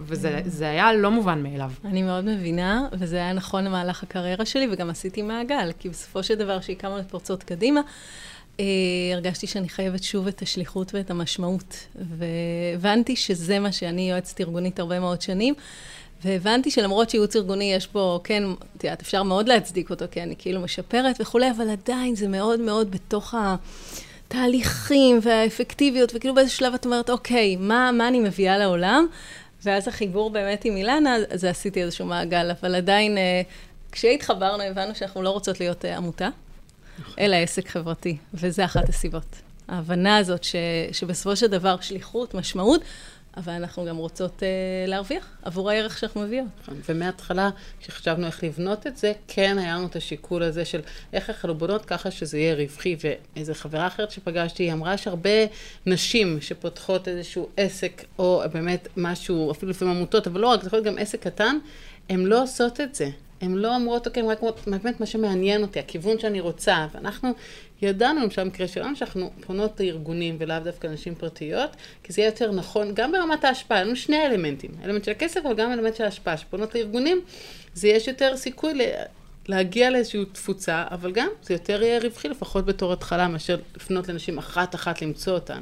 [0.01, 1.71] וזה היה לא מובן מאליו.
[1.85, 6.35] אני מאוד מבינה, וזה היה נכון למהלך הקריירה שלי, וגם עשיתי מעגל, כי בסופו של
[6.35, 7.81] דבר, כשהקמנו את פורצות קדימה,
[9.15, 11.87] הרגשתי שאני חייבת שוב את השליחות ואת המשמעות.
[11.95, 15.55] והבנתי שזה מה שאני יועצת ארגונית הרבה מאוד שנים.
[16.25, 18.43] והבנתי שלמרות שייעוץ ארגוני יש בו, כן,
[18.77, 22.61] את יודעת, אפשר מאוד להצדיק אותו, כי אני כאילו משפרת וכולי, אבל עדיין זה מאוד
[22.61, 23.57] מאוד בתוך ה...
[24.29, 29.07] תהליכים והאפקטיביות, וכאילו באיזה שלב את אומרת, אוקיי, מה, מה אני מביאה לעולם?
[29.65, 33.19] ואז החיבור באמת עם אילנה, אז עשיתי איזשהו מעגל, אבל עדיין,
[33.93, 36.29] כשהתחברנו, הבנו שאנחנו לא רוצות להיות עמותה,
[37.19, 39.37] אלא עסק חברתי, וזה אחת הסיבות.
[39.69, 40.57] ההבנה הזאת ש,
[40.93, 42.81] שבסופו של דבר שליחות, משמעות,
[43.37, 44.43] אבל אנחנו גם רוצות uh,
[44.91, 46.47] להרוויח עבור הערך שאנחנו מביאות.
[46.63, 50.81] נכון, ומההתחלה, כשחשבנו איך לבנות את זה, כן היה לנו את השיקול הזה של
[51.13, 52.97] איך אנחנו בונות ככה שזה יהיה רווחי.
[53.01, 55.31] ואיזו חברה אחרת שפגשתי, היא אמרה שהרבה
[55.87, 60.77] נשים שפותחות איזשהו עסק, או באמת משהו, אפילו לפעמים עמותות, אבל לא רק, זה יכול
[60.77, 61.59] להיות גם עסק קטן,
[62.09, 63.11] הן לא עושות את זה.
[63.41, 66.87] הן לא אומרות, אוקיי, רק באמת מה שמעניין אותי, הכיוון שאני רוצה.
[66.95, 67.33] ואנחנו
[67.83, 72.53] ידענו, למשל במקרה שלנו, שאנחנו פונות לארגונים ולאו דווקא נשים פרטיות, כי זה יהיה יותר
[72.53, 76.37] נכון, גם ברמת ההשפעה, לנו שני אלמנטים, אלמנט של הכסף, אבל גם אלמנט של ההשפעה.
[76.37, 77.21] שפונות לארגונים,
[77.75, 78.81] זה יש יותר סיכוי ל...
[79.49, 84.39] להגיע לאיזושהי תפוצה, אבל גם זה יותר יהיה רווחי, לפחות בתור התחלה, מאשר לפנות לנשים
[84.39, 85.61] אחת-אחת למצוא אותן.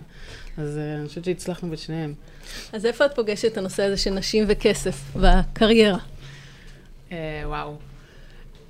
[0.59, 2.15] אז uh, אני חושבת שהצלחנו בשניהם.
[2.73, 5.99] אז איפה את פוגשת את הנושא הזה של נשים וכסף בקריירה?
[7.09, 7.13] Uh,
[7.45, 7.77] וואו.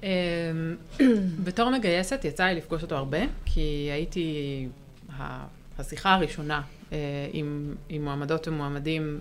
[0.00, 0.04] Um,
[1.44, 4.68] בתור מגייסת יצא לי לפגוש אותו הרבה, כי הייתי
[5.78, 6.94] השיחה הראשונה uh,
[7.32, 9.20] עם, עם מועמדות ומועמדים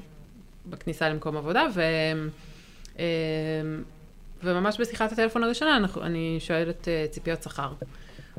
[0.70, 1.82] בכניסה למקום עבודה, ו,
[2.96, 3.00] uh,
[4.44, 7.74] וממש בשיחת הטלפון הראשונה אני שואלת uh, ציפיות שכר.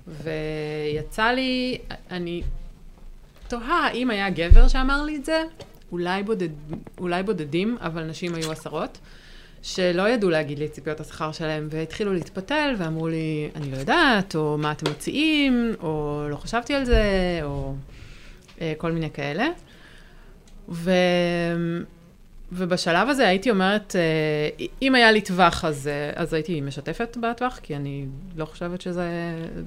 [0.09, 1.79] ויצא לי,
[2.11, 2.43] אני
[3.49, 5.43] תוהה האם היה גבר שאמר לי את זה,
[5.93, 6.49] אולי, בודד,
[6.99, 8.99] אולי בודדים, אבל נשים היו עשרות.
[9.67, 14.35] שלא ידעו להגיד לי את ציפיות השכר שלהם, והתחילו להתפתל, ואמרו לי, אני לא יודעת,
[14.37, 17.03] או מה אתם מציעים, או לא חשבתי על זה,
[17.43, 17.75] או
[18.61, 19.47] אה, כל מיני כאלה.
[20.69, 20.91] ו...
[22.53, 27.59] ובשלב הזה הייתי אומרת, אה, אם היה לי טווח, אז, אה, אז הייתי משתפת בטווח,
[27.63, 29.09] כי אני לא חושבת שזה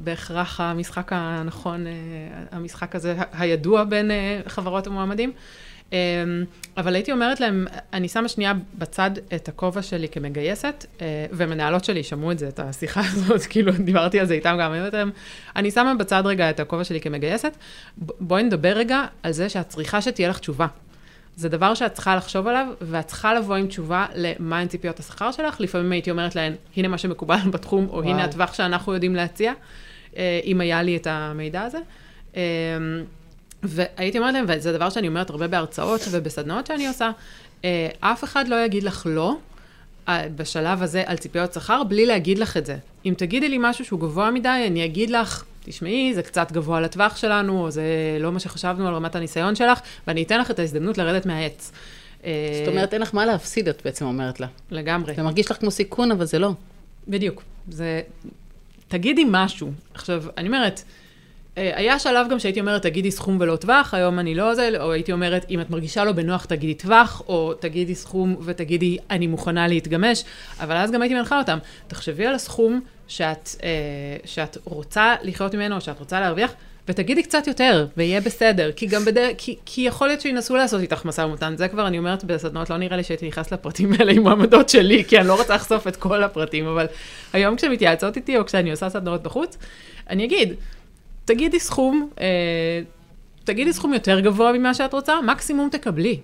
[0.04, 1.92] בהכרח המשחק הנכון, אה,
[2.52, 4.12] המשחק הזה הידוע בין
[4.48, 5.30] חברות המועמדים.
[5.30, 5.36] אמ,
[6.78, 12.04] אבל הייתי אומרת להם, אני שמה שנייה בצד את הכובע שלי כמגייסת, אה, ומנהלות שלי
[12.04, 14.74] שמעו את זה, את השיחה הזאת, כאילו דיברתי על זה איתם גם,
[15.56, 17.58] אני שמה בצד רגע את הכובע שלי כמגייסת,
[18.20, 20.68] בואי נדבר רגע על זה שאת צריכה שתהיה לך תשובה.
[21.36, 25.32] זה דבר שאת צריכה לחשוב עליו, ואת צריכה לבוא עם תשובה למה הן ציפיות השכר
[25.32, 25.62] שלך.
[25.62, 28.10] לפעמים הייתי אומרת להן, הנה מה שמקובל בתחום, או וואו.
[28.10, 29.54] הנה הטווח שאנחנו יודעים להציע,
[30.18, 31.80] אה, אם היה לי את המידע הזה.
[33.64, 37.12] והייתי אומרת להם, וזה דבר שאני אומרת הרבה בהרצאות ובסדנאות שאני עושה,
[37.66, 39.38] אה, אף אחד לא יגיד לך לא
[40.10, 42.78] אה, בשלב הזה על ציפיות שכר, בלי להגיד לך את זה.
[43.06, 47.18] אם תגידי לי משהו שהוא גבוה מדי, אני אגיד לך, תשמעי, זה קצת גבוה לטווח
[47.18, 47.84] שלנו, או זה
[48.20, 51.72] לא מה שחשבנו על רמת הניסיון שלך, ואני אתן לך את ההזדמנות לרדת מהעץ.
[52.26, 54.48] אה, זאת אומרת, אין לך מה להפסיד, את בעצם אומרת לה.
[54.72, 55.14] לגמרי.
[55.16, 56.52] זה מרגיש לך כמו סיכון, אבל זה לא.
[57.08, 57.44] בדיוק.
[57.70, 58.02] זה...
[58.88, 59.72] תגידי משהו.
[59.94, 60.84] עכשיו, אני אומרת,
[61.60, 65.12] היה שלב גם שהייתי אומרת, תגידי סכום ולא טווח, היום אני לא זה, או הייתי
[65.12, 70.24] אומרת, אם את מרגישה לא בנוח, תגידי טווח, או תגידי סכום ותגידי, אני מוכנה להתגמש,
[70.60, 73.70] אבל אז גם הייתי מנחה אותם, תחשבי על הסכום שאת, אה,
[74.26, 76.54] שאת רוצה לחיות ממנו, או שאת רוצה להרוויח,
[76.88, 81.06] ותגידי קצת יותר, ויהיה בסדר, כי גם בדרך, כי, כי יכול להיות שינסו לעשות איתך
[81.06, 84.22] משא ומתן, זה כבר אני אומרת בסדנות, לא נראה לי שהייתי נכנס לפרטים האלה עם
[84.22, 86.88] מועמדות שלי, כי אני לא רוצה לחשוף את כל הפרטים, אבל
[87.34, 89.58] היום כשהן מתייעצות איתי, או כשאני עושה סדנות בחוץ,
[90.10, 90.54] אני אגיד,
[91.30, 92.26] תגידי סכום, אה,
[93.44, 96.20] תגידי סכום יותר גבוה ממה שאת רוצה, מקסימום תקבלי.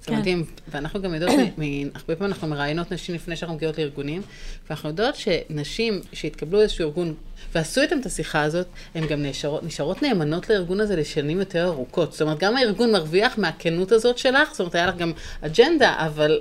[0.00, 0.16] זה כן.
[0.16, 1.34] מדהים, ואנחנו גם יודעות,
[1.94, 4.22] הרבה פעמים אנחנו מראיינות נשים לפני שאנחנו מגיעות לארגונים,
[4.68, 7.14] ואנחנו יודעות שנשים שהתקבלו איזשהו ארגון
[7.54, 12.12] ועשו איתם את השיחה הזאת, הן גם נשארות, נשארות נאמנות לארגון הזה לשנים יותר ארוכות.
[12.12, 16.40] זאת אומרת, גם הארגון מרוויח מהכנות הזאת שלך, זאת אומרת, היה לך גם אג'נדה, אבל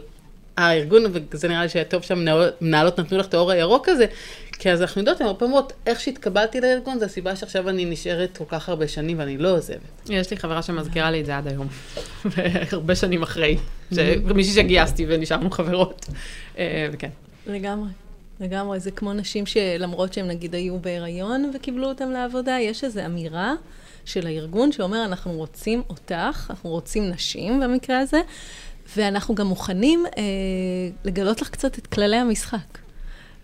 [0.58, 4.06] הארגון, וזה נראה לי שטוב שהמנהלות נתנו לך את האור הירוק הזה,
[4.59, 8.37] כי אז אנחנו יודעות, הן הרבה אומרות, איך שהתקבלתי לארגון, זו הסיבה שעכשיו אני נשארת
[8.37, 10.09] כל כך הרבה שנים ואני לא עוזבת.
[10.09, 11.67] יש לי חברה שמזכירה לי את זה עד היום,
[12.25, 13.57] והרבה שנים אחרי,
[14.35, 16.05] מישהי שגייסתי ונשארנו חברות,
[16.57, 17.09] אה, וכן.
[17.47, 17.89] לגמרי.
[18.39, 23.53] לגמרי, זה כמו נשים שלמרות שהן נגיד היו בהיריון וקיבלו אותן לעבודה, יש איזו אמירה
[24.05, 28.21] של הארגון שאומר, אנחנו רוצים אותך, אנחנו רוצים נשים במקרה הזה,
[28.97, 30.23] ואנחנו גם מוכנים אה,
[31.05, 32.88] לגלות לך קצת את כללי המשחק.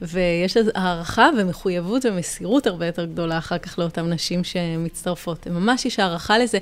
[0.08, 5.48] ויש הערכה ומחויבות ומסירות הרבה יותר גדולה אחר כך לאותן נשים שמצטרפות.
[5.48, 6.58] ממש יש הערכה לזה.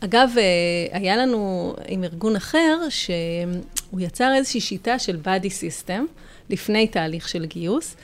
[0.00, 6.00] אגב, אה, היה לנו עם ארגון אחר, שהוא יצר איזושהי שיטה של body system,
[6.50, 7.96] לפני תהליך של גיוס,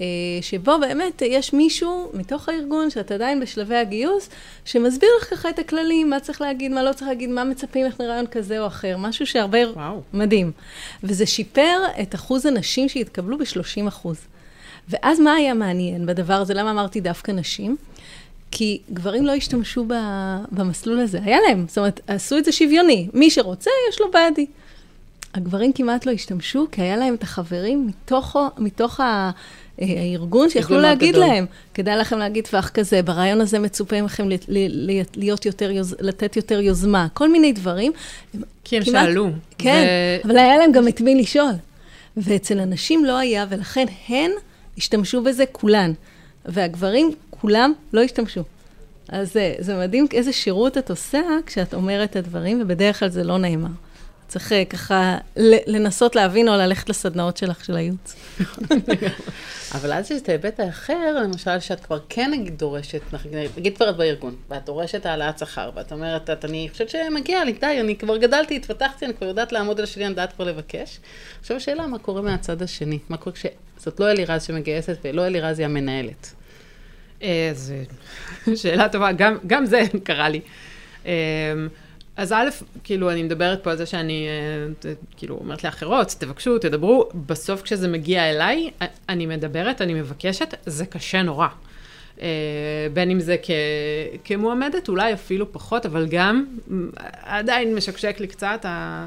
[0.00, 0.06] אה,
[0.40, 4.28] שבו באמת יש מישהו מתוך הארגון, שאת עדיין בשלבי הגיוס,
[4.64, 8.00] שמסביר לך ככה את הכללים, מה צריך להגיד, מה לא צריך להגיד, מה מצפים לך
[8.00, 9.58] מרעיון כזה או אחר, משהו שהרבה...
[9.74, 10.02] וואו.
[10.12, 10.52] מדהים.
[11.02, 14.16] וזה שיפר את אחוז הנשים שהתקבלו ב-30 אחוז.
[14.88, 16.54] ואז מה היה מעניין בדבר הזה?
[16.54, 17.76] למה אמרתי דווקא נשים?
[18.50, 19.84] כי גברים לא השתמשו
[20.52, 23.08] במסלול הזה, היה להם, זאת אומרת, עשו את זה שוויוני.
[23.14, 24.46] מי שרוצה, יש לו באדי.
[25.34, 29.00] הגברים כמעט לא השתמשו, כי היה להם את החברים מתוך, מתוך
[29.78, 31.26] הארגון, שיכלו להגיד גדול.
[31.26, 34.28] להם, כדאי לכם להגיד טווח כזה, ברעיון הזה מצופה מכם
[35.16, 37.92] להיות יותר, יוז- לתת יותר יוזמה, כל מיני דברים.
[38.64, 39.28] כי הם כמעט- שאלו.
[39.58, 39.84] כן,
[40.24, 41.52] ו- אבל היה להם גם את מי לשאול.
[42.16, 44.30] ואצל הנשים לא היה, ולכן הן
[44.80, 45.92] השתמשו בזה כולן.
[46.44, 48.42] והגברים, כולם לא השתמשו.
[49.08, 53.38] אז זה, מדהים איזה שירות את עושה כשאת אומרת את הדברים, ובדרך כלל זה לא
[53.38, 53.68] נאמר.
[54.30, 55.18] צריך אה, ככה
[55.66, 58.16] לנסות להבין או ללכת לסדנאות שלך של הייעוץ.
[59.74, 63.00] אבל אז יש את ההיבט האחר, למשל, שאת כבר כן נגיד דורשת,
[63.56, 67.52] נגיד כבר את בארגון, ואת דורשת העלאת שכר, ואת אומרת, את, אני חושבת שמגיע לי,
[67.52, 71.00] די, אני כבר גדלתי, התפתחתי, אני כבר יודעת לעמוד על שלי, אני יודעת כבר לבקש.
[71.40, 72.98] עכשיו השאלה, מה קורה מהצד השני?
[73.08, 76.34] מה קורה כשזאת לא אלירז שמגייסת, ולא אלירז היא המנהלת?
[77.22, 77.74] אה, זו
[78.62, 80.40] שאלה טובה, גם, גם זה קרה לי.
[82.18, 82.48] אה, אז א',
[82.84, 84.26] כאילו, אני מדברת פה על זה שאני,
[84.84, 90.54] אה, כאילו, אומרת לאחרות, תבקשו, תדברו, בסוף כשזה מגיע אליי, א- אני מדברת, אני מבקשת,
[90.66, 91.48] זה קשה נורא.
[92.22, 92.26] אה,
[92.92, 93.50] בין אם זה כ,
[94.24, 96.44] כמועמדת, אולי אפילו פחות, אבל גם
[97.22, 99.06] עדיין משקשק לי קצת, ה, אה,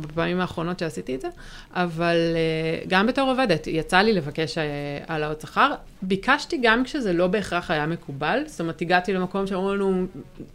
[0.00, 1.28] בפעמים האחרונות שעשיתי את זה,
[1.72, 4.64] אבל אה, גם בתור עובדת, יצא לי לבקש אה,
[5.08, 5.72] העלאות שכר.
[6.02, 10.06] ביקשתי גם כשזה לא בהכרח היה מקובל, זאת אומרת, הגעתי למקום שאמרו לנו,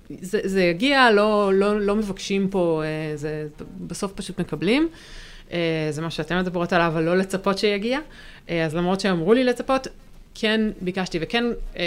[0.10, 3.48] זה, זה יגיע, לא, לא, לא מבקשים פה, אה, זה,
[3.88, 4.90] בסוף פשוט מקבלים.
[5.52, 8.00] אה, זה מה שאתן מדברות עליו, אבל לא לצפות שיגיע.
[8.50, 9.88] אה, אז למרות שאמרו לי לצפות,
[10.36, 11.44] כן ביקשתי, וכן
[11.78, 11.84] אה,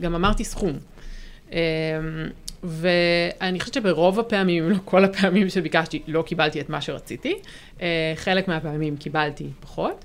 [0.00, 0.72] גם אמרתי סכום.
[2.62, 7.34] ואני חושבת שברוב הפעמים, אם לא כל הפעמים שביקשתי, לא קיבלתי את מה שרציתי.
[7.82, 10.04] אה, חלק מהפעמים קיבלתי פחות.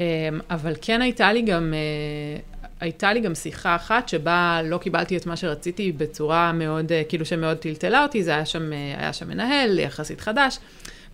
[0.00, 2.40] אה, אבל כן הייתה לי גם, אה,
[2.80, 7.56] הייתה לי גם שיחה אחת שבה לא קיבלתי את מה שרציתי בצורה מאוד, כאילו שמאוד
[7.56, 10.58] טלטלה אותי, זה היה שם, היה שם מנהל יחסית חדש.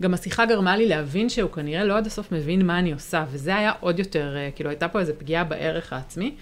[0.02, 3.56] גם השיחה גרמה לי להבין שהוא כנראה לא עד הסוף מבין מה אני עושה, וזה
[3.56, 6.34] היה עוד יותר, כאילו הייתה פה איזו פגיעה בערך העצמי.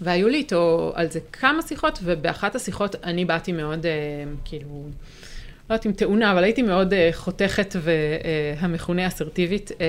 [0.00, 3.92] אה, והיו לי איתו על זה כמה שיחות, ובאחת השיחות אני באתי מאוד, אה,
[4.44, 4.66] כאילו,
[5.70, 9.70] לא יודעת אם טעונה, אבל הייתי מאוד אה, חותכת והמכונה אסרטיבית.
[9.80, 9.86] אה,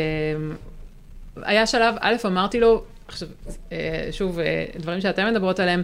[1.44, 3.28] היה שלב, א', אמרתי לו, עכשיו,
[3.72, 3.78] אה,
[4.12, 5.84] שוב, אה, דברים שאתן מדברות עליהם,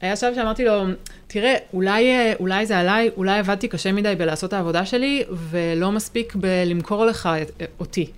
[0.00, 0.82] היה שלב שאמרתי לו,
[1.26, 6.34] תראה, אולי, אה, אולי זה עליי, אולי עבדתי קשה מדי בלעשות העבודה שלי, ולא מספיק
[6.34, 8.10] בלמכור לך את- אותי.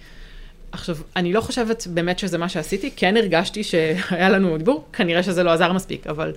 [0.73, 5.43] עכשיו, אני לא חושבת באמת שזה מה שעשיתי, כן הרגשתי שהיה לנו דיבור, כנראה שזה
[5.43, 6.33] לא עזר מספיק, אבל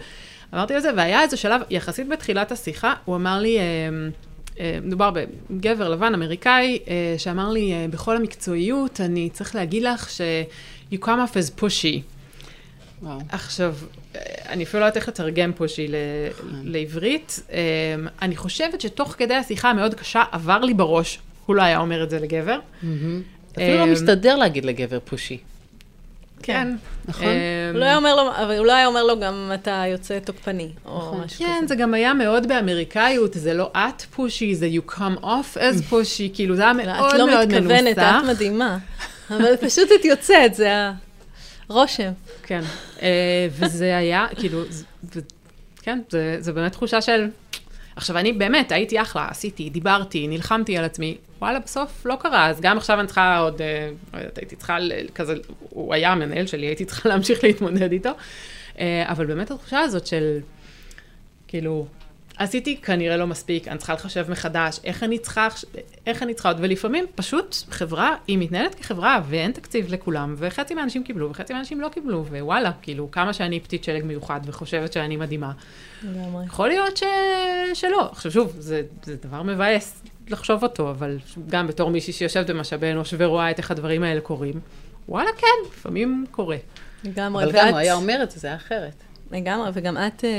[0.53, 3.63] אמרתי לו זה, והיה איזה שלב, יחסית בתחילת השיחה, הוא אמר לי, אה,
[4.59, 5.11] אה, מדובר
[5.49, 10.21] בגבר לבן אמריקאי, אה, שאמר לי, בכל המקצועיות, אני צריך להגיד לך ש-
[10.93, 11.99] you come off as pushy.
[13.01, 13.19] וואו.
[13.29, 13.75] עכשיו,
[14.49, 15.95] אני אפילו לא יודעת איך לתרגם פושי ל-
[16.63, 17.39] לעברית.
[17.51, 17.59] אה,
[18.21, 22.09] אני חושבת שתוך כדי השיחה המאוד קשה עבר לי בראש, הוא לא היה אומר את
[22.09, 22.59] זה לגבר.
[23.55, 25.37] אפילו לא אמ, מסתדר להגיד לגבר פושי.
[26.43, 26.75] כן.
[27.05, 27.27] נכון.
[27.71, 30.69] הוא לא היה אומר לו, אבל הוא לא היה אומר לו גם אתה יוצא תוקפני,
[30.85, 31.21] או נכון.
[31.21, 31.67] משהו כן, כזה.
[31.67, 36.31] זה גם היה מאוד באמריקאיות, זה לא את פושי, זה you come off as פושי,
[36.33, 37.71] כאילו זה היה מאוד לא, מאוד את מנוסח.
[37.71, 38.77] לא מתכוונת, את מדהימה.
[39.29, 40.89] אבל פשוט את יוצאת, זה
[41.69, 42.11] הרושם.
[42.43, 42.61] כן,
[43.01, 44.61] אה, וזה היה, כאילו,
[45.81, 47.27] כן, זה, זה באמת תחושה של...
[47.95, 52.62] עכשיו, אני באמת, הייתי אחלה, עשיתי, דיברתי, נלחמתי על עצמי, וואלה, בסוף לא קרה, אז
[52.62, 54.77] גם עכשיו אני צריכה עוד, אה, לא יודעת, הייתי צריכה,
[55.15, 55.36] כזה,
[55.69, 58.10] הוא היה המנהל שלי, הייתי צריכה להמשיך להתמודד איתו,
[58.79, 60.39] אה, אבל באמת התחושה הזאת של,
[61.47, 61.88] כאילו,
[62.37, 65.47] עשיתי כנראה לא מספיק, אני צריכה לחשב מחדש, איך אני צריכה,
[66.07, 71.03] איך אני צריכה עוד, ולפעמים פשוט חברה, היא מתנהלת כחברה, ואין תקציב לכולם, וחצי מהאנשים
[71.03, 75.51] קיבלו, וחצי מהאנשים לא קיבלו, ווואלה, כאילו, כמה שאני פתית שלג מיוחד וחושבת שאני מדהימה.
[76.03, 76.45] לגמרי.
[76.45, 77.03] יכול להיות ש...
[77.73, 78.09] שלא.
[78.11, 81.17] עכשיו שוב, זה, זה דבר מבאס לחשוב אותו, אבל
[81.49, 84.59] גם בתור מישהי שיושבת במשאבי אנוש ורואה את איך הדברים האלה קורים,
[85.09, 86.57] וואלה, כן, לפעמים קורה.
[87.03, 87.43] לגמרי.
[87.43, 88.93] אבל גם ואת- הוא היה אומר את זה, זה היה אחרת.
[89.31, 90.29] לגמרי, וגם את אה,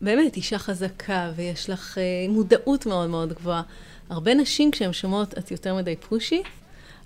[0.00, 3.62] באמת אישה חזקה, ויש לך אה, מודעות מאוד מאוד גבוהה.
[4.10, 6.42] הרבה נשים, כשהן שומעות את יותר מדי פושי,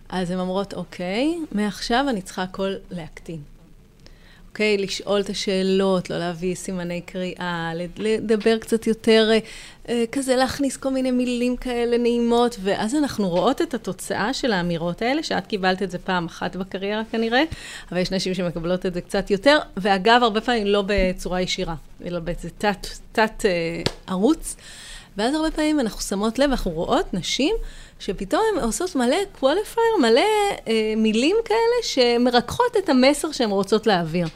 [0.08, 3.51] אז הן אומרות, אוקיי, מעכשיו אני צריכה הכל להקטין.
[4.52, 9.38] אוקיי, לשאול את השאלות, לא להביא סימני קריאה, לד- לדבר קצת יותר, אה,
[9.88, 15.02] אה, כזה להכניס כל מיני מילים כאלה נעימות, ואז אנחנו רואות את התוצאה של האמירות
[15.02, 17.42] האלה, שאת קיבלת את זה פעם אחת בקריירה כנראה,
[17.92, 22.18] אבל יש נשים שמקבלות את זה קצת יותר, ואגב, הרבה פעמים לא בצורה ישירה, אלא
[22.18, 24.56] באיזה תת, תת אה, ערוץ.
[25.16, 27.54] ואז הרבה פעמים אנחנו שמות לב, אנחנו רואות נשים
[27.98, 30.20] שפתאום הן עושות מלא qualifier, מלא
[30.68, 34.26] אה, מילים כאלה שמרככות את המסר שהן רוצות להעביר.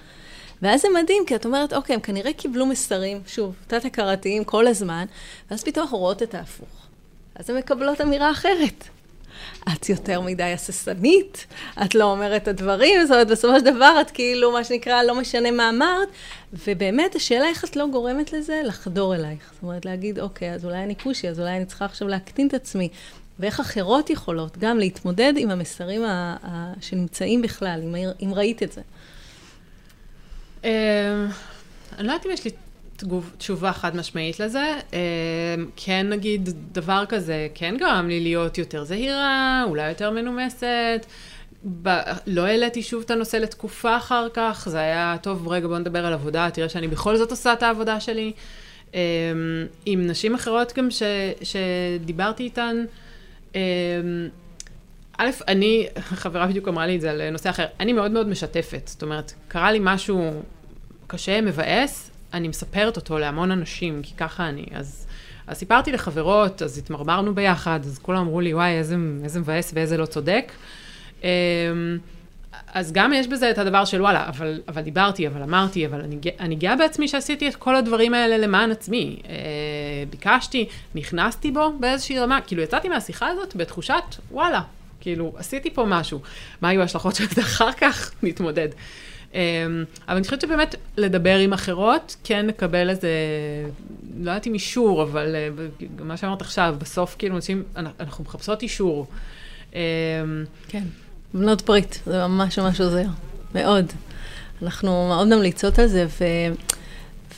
[0.62, 5.04] ואז זה מדהים, כי את אומרת, אוקיי, הם כנראה קיבלו מסרים, שוב, תת-הכרתיים כל הזמן,
[5.50, 6.68] ואז פתאום אנחנו רואות את ההפוך.
[7.34, 8.84] אז הן מקבלות אמירה אחרת.
[9.72, 11.46] את יותר מדי הססנית,
[11.84, 15.14] את לא אומרת את הדברים, זאת אומרת, בסופו של דבר את כאילו, מה שנקרא, לא
[15.14, 16.08] משנה מה אמרת,
[16.66, 19.50] ובאמת, השאלה איך את לא גורמת לזה לחדור אלייך.
[19.54, 22.54] זאת אומרת, להגיד, אוקיי, אז אולי אני כושי, אז אולי אני צריכה עכשיו להקטין את
[22.54, 22.88] עצמי.
[23.38, 28.72] ואיך אחרות יכולות גם להתמודד עם המסרים ה- ה- שנמצאים בכלל, אם, אם ראית את
[28.72, 28.80] זה.
[30.66, 30.70] אמ,
[31.98, 32.50] אני לא יודעת אם יש לי
[33.38, 34.78] תשובה חד משמעית לזה.
[34.92, 34.98] אמ,
[35.76, 41.06] כן, נגיד, דבר כזה כן גרם לי להיות יותר זהירה, אולי יותר מנומסת.
[41.82, 41.88] ב...
[42.26, 46.12] לא העליתי שוב את הנושא לתקופה אחר כך, זה היה, טוב, רגע, בוא נדבר על
[46.12, 48.32] עבודה, תראה שאני בכל זאת עושה את העבודה שלי.
[48.94, 49.00] אמ,
[49.86, 51.02] עם נשים אחרות גם ש...
[51.42, 52.84] שדיברתי איתן,
[55.18, 55.86] א', אני,
[56.22, 58.82] חברה בדיוק אמרה לי את זה על נושא אחר, אני מאוד מאוד משתפת.
[58.86, 60.42] זאת אומרת, קרה לי משהו
[61.06, 64.64] קשה, מבאס, אני מספרת אותו להמון אנשים, כי ככה אני.
[64.74, 65.06] אז,
[65.46, 69.96] אז סיפרתי לחברות, אז התמרמרנו ביחד, אז כולם אמרו לי, וואי, איזה, איזה מבאס ואיזה
[69.96, 70.52] לא צודק.
[71.22, 71.28] אמ,
[72.74, 76.16] אז גם יש בזה את הדבר של וואלה, אבל, אבל דיברתי, אבל אמרתי, אבל אני,
[76.40, 79.16] אני גאה בעצמי שעשיתי את כל הדברים האלה למען עצמי.
[79.28, 79.34] אה,
[80.10, 84.60] ביקשתי, נכנסתי בו באיזושהי רמה, כאילו יצאתי מהשיחה הזאת בתחושת וואלה,
[85.00, 86.20] כאילו עשיתי פה משהו.
[86.60, 88.12] מה היו ההשלכות של זה אחר כך?
[88.22, 88.68] נתמודד.
[89.34, 89.40] אה,
[90.08, 93.08] אבל אני חושבת שבאמת לדבר עם אחרות, כן לקבל איזה,
[94.20, 95.48] לא יודעת אם אישור, אבל אה,
[96.00, 99.06] מה שאמרת עכשיו, בסוף כאילו אנשים, אנחנו מחפשות אישור.
[99.74, 99.80] אה,
[100.68, 100.84] כן.
[101.34, 103.06] בנות ברית, זה ממש ממש עוזר,
[103.54, 103.86] מאוד.
[104.62, 106.24] אנחנו מאוד ממליצות על זה, ו...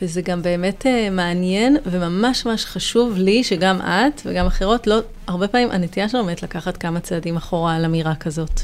[0.02, 5.48] וזה גם באמת uh, מעניין וממש ממש חשוב לי שגם את וגם אחרות, לא, הרבה
[5.48, 8.60] פעמים הנטייה שלנו באמת לקחת כמה צעדים אחורה על אמירה כזאת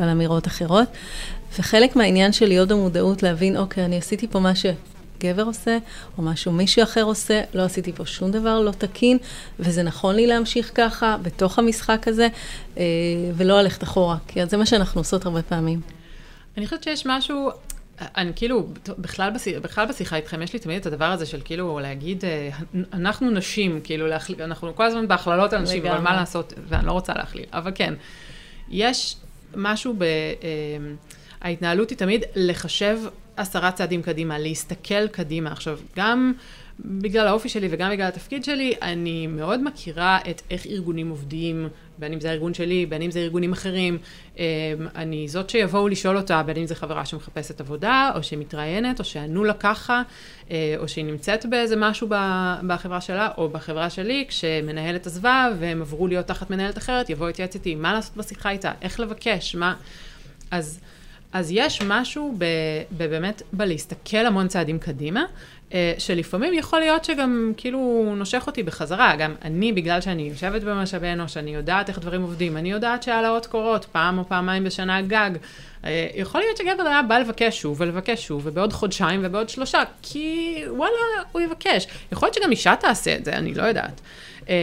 [0.00, 0.88] ועל אמירות אחרות.
[1.58, 5.78] וחלק מהעניין של להיות במודעות, להבין, אוקיי, אני עשיתי פה מה שגבר עושה,
[6.18, 9.18] או משהו מישהו אחר עושה, לא עשיתי פה שום דבר לא תקין,
[9.60, 12.28] וזה נכון לי להמשיך ככה, בתוך המשחק הזה,
[12.78, 12.82] אה,
[13.34, 15.80] ולא ללכת אחורה, כי זה מה שאנחנו עושות הרבה פעמים.
[16.56, 17.50] אני חושבת שיש משהו,
[18.00, 18.66] אני כאילו,
[18.98, 22.50] בכלל, בשיח, בכלל בשיחה איתכם, יש לי תמיד את הדבר הזה של כאילו להגיד, אה,
[22.92, 26.92] אנחנו נשים, כאילו, להכליל, אנחנו כל הזמן בהכללות על נשים, אבל מה לעשות, ואני לא
[26.92, 27.94] רוצה להכליל, אבל כן,
[28.68, 29.16] יש
[29.54, 30.04] משהו ב...
[31.40, 32.98] ההתנהלות היא תמיד לחשב
[33.36, 35.52] עשרה צעדים קדימה, להסתכל קדימה.
[35.52, 36.32] עכשיו, גם
[36.80, 41.68] בגלל האופי שלי וגם בגלל התפקיד שלי, אני מאוד מכירה את איך ארגונים עובדים,
[41.98, 43.98] בין אם זה הארגון שלי, בין אם זה ארגונים אחרים.
[44.38, 44.42] אמ,
[44.94, 49.44] אני זאת שיבואו לשאול אותה, בין אם זה חברה שמחפשת עבודה, או שמתראיינת, או שענו
[49.44, 50.02] לה ככה,
[50.50, 52.08] אה, או שהיא נמצאת באיזה משהו
[52.66, 57.54] בחברה שלה, או בחברה שלי, כשמנהלת עזבה והם עברו להיות תחת מנהלת אחרת, יבואו להתייעץ
[57.54, 59.74] איתי, מה לעשות בשיחה איתה, איך לבקש, מה...
[60.50, 60.80] אז...
[61.36, 62.44] אז יש משהו ב,
[62.90, 65.24] באמת בלהסתכל המון צעדים קדימה,
[65.74, 69.16] אה, שלפעמים יכול להיות שגם כאילו נושך אותי בחזרה.
[69.16, 73.46] גם אני, בגלל שאני יושבת במשאבי אנוש, אני יודעת איך דברים עובדים, אני יודעת שהעלאות
[73.46, 75.30] קורות פעם או פעמיים בשנה גג.
[75.84, 80.56] אה, יכול להיות שגבר היה בא לבקש שוב ולבקש שוב, ובעוד חודשיים ובעוד שלושה, כי
[80.68, 80.92] וואלה,
[81.32, 81.86] הוא יבקש.
[82.12, 84.00] יכול להיות שגם אישה תעשה את זה, אני לא יודעת.
[84.48, 84.54] אמ,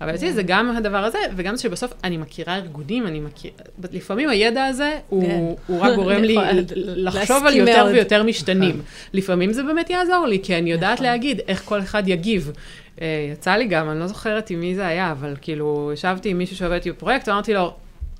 [0.00, 3.54] אבל אצלי זה גם הדבר הזה, וגם שבסוף אני מכירה ארגונים, אני מכירה,
[3.92, 5.74] לפעמים הידע הזה הוא כן.
[5.74, 6.36] רק גורם לי
[7.06, 8.82] לחשוב על יותר ויותר משתנים.
[9.12, 11.06] לפעמים זה באמת יעזור לי, כי אני יודעת נכון.
[11.06, 12.52] להגיד איך כל אחד יגיב.
[13.00, 16.38] אה, יצא לי גם, אני לא זוכרת עם מי זה היה, אבל כאילו, ישבתי עם
[16.38, 17.74] מישהו שעובד איתי בפרויקט, ואמרתי לו,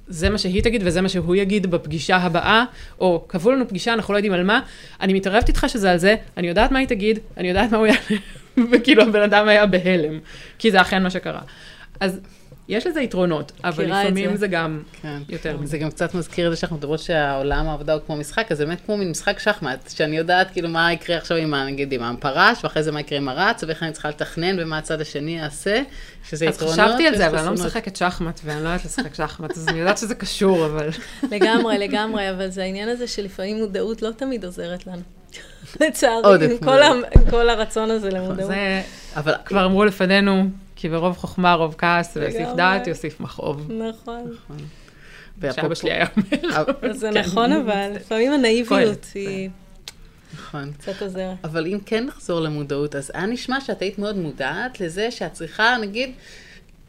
[0.08, 2.64] זה מה שהיא תגיד וזה מה שהוא יגיד בפגישה הבאה,
[3.00, 4.60] או קבעו לנו פגישה, אנחנו לא יודעים על מה,
[5.00, 7.86] אני מתערבת איתך שזה על זה, אני יודעת מה היא תגיד, אני יודעת מה הוא
[7.86, 8.20] יענה,
[8.72, 10.18] וכאילו הבן אדם היה בהלם,
[10.58, 11.40] כי זה אכן מה שקרה.
[12.00, 12.20] אז
[12.68, 14.36] יש לזה יתרונות, אבל לפעמים זה.
[14.36, 15.18] זה גם כן.
[15.28, 15.56] יותר.
[15.64, 18.66] זה גם קצת מזכיר את זה שאנחנו מדברות שהעולם העבודה הוא כמו משחק, אז זה
[18.66, 22.64] באמת כמו מין משחק שחמט, שאני יודעת כאילו מה יקרה עכשיו עם, נגיד, עם הפרש,
[22.64, 25.82] ואחרי זה מה יקרה עם הרץ, ואיך אני צריכה לתכנן, ומה הצד השני יעשה,
[26.28, 26.78] שזה יתרונות.
[26.78, 29.68] אז חשבתי על זה, אבל אני לא משחקת שחמט, ואני לא יודעת לשחק שחמט, אז
[29.68, 30.88] אני יודעת שזה קשור, אבל...
[31.32, 35.02] לגמרי, לגמרי, אבל זה העניין הזה שלפעמים מודעות לא תמיד עוזרת לנו.
[35.80, 36.46] לצערי,
[37.14, 38.50] עם כל הרצון הזה למודעות.
[39.16, 40.44] אבל כבר אמרו לפנינו,
[40.76, 43.72] כי ברוב חוכמה, רוב כעס, ויוסיף דעת, יוסיף מכאוב.
[43.72, 44.34] נכון.
[44.34, 44.56] נכון.
[45.54, 46.92] שאבא שלי היה אומר.
[46.92, 47.20] זה כן.
[47.20, 49.50] נכון, אבל לפעמים הנאיביות היא...
[50.34, 50.72] נכון.
[50.72, 51.36] קצת עוזרת.
[51.44, 55.76] אבל אם כן נחזור למודעות, אז היה נשמע שאת היית מאוד מודעת לזה שאת צריכה,
[55.80, 56.10] נגיד,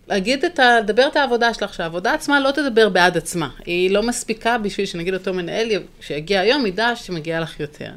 [0.07, 0.79] להגיד את ה...
[0.79, 3.49] לדבר את העבודה שלך, שהעבודה עצמה לא תדבר בעד עצמה.
[3.65, 5.69] היא לא מספיקה בשביל שנגיד אותו מנהל,
[6.01, 7.91] שיגיע היום, ידע שמגיע לך יותר.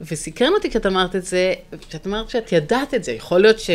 [0.00, 1.54] וסקרן אותי כי את אמרת את זה,
[1.90, 3.12] שאת אמרת שאת ידעת את זה.
[3.12, 3.70] יכול להיות ש...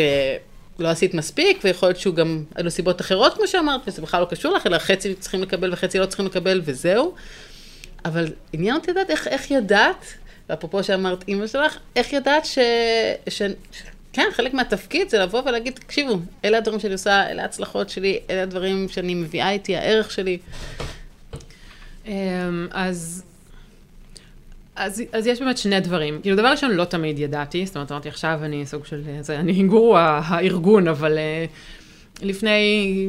[0.78, 4.26] לא עשית מספיק, ויכול להיות שהוא גם, היו סיבות אחרות, כמו שאמרת, וזה בכלל לא
[4.26, 7.14] קשור לך, אלא חצי צריכים לקבל וחצי לא צריכים לקבל, וזהו.
[8.04, 10.04] אבל עניין אותי לדעת איך, איך ידעת,
[10.48, 12.58] ואפרופו שאמרת אימא שלך, איך ידעת ש,
[13.28, 13.42] ש,
[14.12, 18.42] כן, חלק מהתפקיד זה לבוא ולהגיד, תקשיבו, אלה הדברים שאני עושה, אלה ההצלחות שלי, אלה
[18.42, 20.38] הדברים שאני מביאה איתי, הערך שלי.
[22.06, 23.22] אמ, אז...
[24.76, 26.20] אז, אז יש באמת שני דברים.
[26.22, 29.62] כאילו, דבר ראשון, לא תמיד ידעתי, זאת אומרת, אמרתי, עכשיו אני סוג של, זה, אני
[29.62, 33.08] גורו הארגון, אבל uh, לפני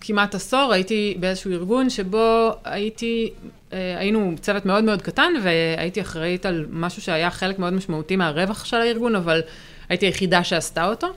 [0.00, 3.30] כמעט עשור הייתי באיזשהו ארגון שבו הייתי,
[3.70, 8.64] uh, היינו צוות מאוד מאוד קטן, והייתי אחראית על משהו שהיה חלק מאוד משמעותי מהרווח
[8.64, 9.40] של הארגון, אבל
[9.88, 11.08] הייתי היחידה שעשתה אותו.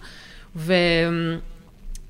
[0.55, 0.73] ו...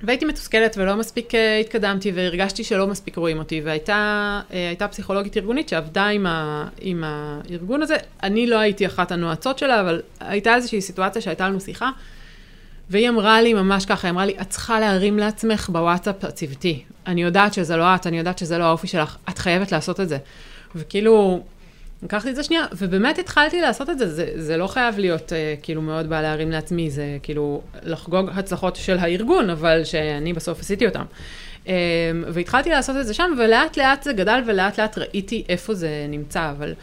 [0.04, 5.70] והייתי מתוסכלת ולא מספיק uh, התקדמתי והרגשתי שלא מספיק רואים אותי והייתה uh, פסיכולוגית ארגונית
[5.70, 7.96] שעבדה עם, ה, עם הארגון הזה.
[8.24, 11.92] אני לא הייתי אחת הנועצות שלה, אבל הייתה איזושהי סיטואציה שהייתה לנו שיחה
[12.90, 16.84] והיא אמרה לי ממש ככה, היא אמרה לי, את צריכה להרים לעצמך בוואטסאפ הצוותי.
[17.08, 20.10] אני יודעת שזה לא את, אני יודעת שזה לא האופי שלך, את חייבת לעשות את
[20.10, 20.18] זה.
[20.76, 21.44] וכאילו,
[22.04, 25.64] לקחתי את זה שנייה, ובאמת התחלתי לעשות את זה, זה, זה לא חייב להיות uh,
[25.64, 30.86] כאילו מאוד בא להרים לעצמי, זה כאילו לחגוג הצלחות של הארגון, אבל שאני בסוף עשיתי
[30.86, 31.04] אותם.
[31.66, 31.70] Um,
[32.28, 36.52] והתחלתי לעשות את זה שם, ולאט לאט זה גדל, ולאט לאט ראיתי איפה זה נמצא,
[36.58, 36.74] אבל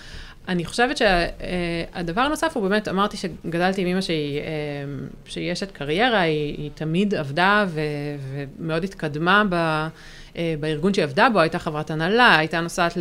[0.48, 5.70] אני חושבת שהדבר uh, הנוסף הוא באמת, אמרתי שגדלתי עם אמא שהיא, uh, שהיא אשת
[5.70, 7.80] קריירה, היא, היא תמיד עבדה ו,
[8.58, 9.86] ומאוד התקדמה ב...
[10.36, 12.98] אה, בארגון שהיא עבדה בו, הייתה חברת הנהלה, הייתה נוסעת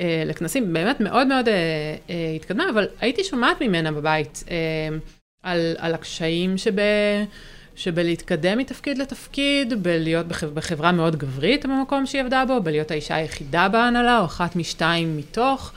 [0.00, 1.54] אה, לכנסים, באמת מאוד מאוד אה,
[2.36, 4.44] התקדמה, אבל הייתי שומעת ממנה בבית
[5.42, 6.72] על, על הקשיים שב...
[7.76, 14.18] שבלהתקדם מתפקיד לתפקיד, בלהיות בחברה מאוד גברית במקום שהיא עבדה בו, בלהיות האישה היחידה בהנהלה,
[14.18, 15.72] או אחת משתיים מתוך.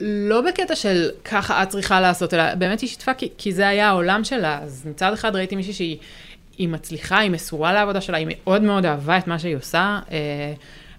[0.00, 3.88] לא בקטע של ככה את צריכה לעשות, אלא באמת היא שיתפה, כי, כי זה היה
[3.88, 4.58] העולם שלה.
[4.62, 5.96] אז מצד אחד ראיתי מישהי שהיא
[6.58, 9.98] היא מצליחה, היא מסורה לעבודה שלה, היא מאוד מאוד אהבה את מה שהיא עושה.
[10.10, 10.54] אה,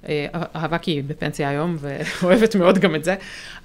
[0.10, 3.16] אה, אהבה כי היא בפנסיה היום, ואוהבת מאוד גם את זה.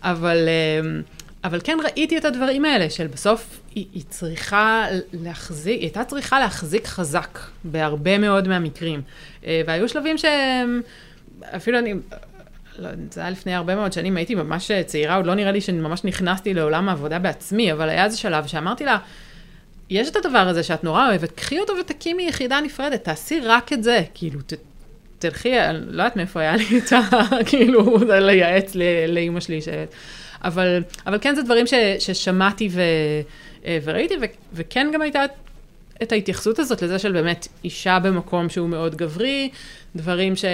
[0.02, 1.00] אבל, אה,
[1.44, 6.40] אבל כן ראיתי את הדברים האלה, של בסוף היא, היא צריכה להחזיק, היא הייתה צריכה
[6.40, 9.02] להחזיק חזק בהרבה מאוד מהמקרים.
[9.42, 10.82] והיו שלבים שהם,
[11.56, 11.94] אפילו אני,
[12.78, 16.04] לא, זה היה לפני הרבה מאוד שנים, הייתי ממש צעירה, עוד לא נראה לי שממש
[16.04, 18.98] נכנסתי לעולם העבודה בעצמי, אבל היה איזה שלב שאמרתי לה,
[19.92, 23.82] יש את הדבר הזה שאת נורא אוהבת, קחי אותו ותקימי יחידה נפרדת, תעשי רק את
[23.82, 24.52] זה, כאילו, ת,
[25.18, 27.00] תלכי, לא יודעת מאיפה היה לי את ה...
[27.50, 28.74] כאילו, לייעץ
[29.08, 29.68] לאימא שלי, ש...
[30.44, 32.80] אבל, אבל כן, זה דברים ש, ששמעתי ו,
[33.66, 35.24] אה, וראיתי, ו, וכן גם הייתה
[36.02, 39.50] את ההתייחסות הזאת לזה של באמת אישה במקום שהוא מאוד גברי,
[39.96, 40.48] דברים של,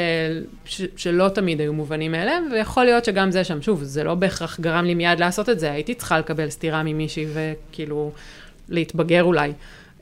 [0.64, 4.60] ש, שלא תמיד היו מובנים מאליהם, ויכול להיות שגם זה שם, שוב, זה לא בהכרח
[4.60, 8.12] גרם לי מיד לעשות את זה, הייתי צריכה לקבל סטירה ממישהי וכאילו
[8.68, 9.52] להתבגר אולי.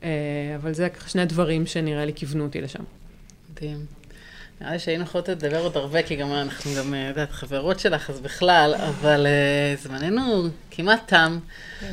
[0.03, 0.09] אה,
[0.55, 2.83] אבל זה ככה שני דברים שנראה לי כיוונו אותי לשם.
[3.51, 3.96] מדהים.
[4.61, 8.09] נראה לי שהיינו יכולות לדבר עוד הרבה, כי גם אנחנו גם, את יודעת, חברות שלך,
[8.09, 11.39] אז בכלל, אבל uh, זמננו כמעט תם.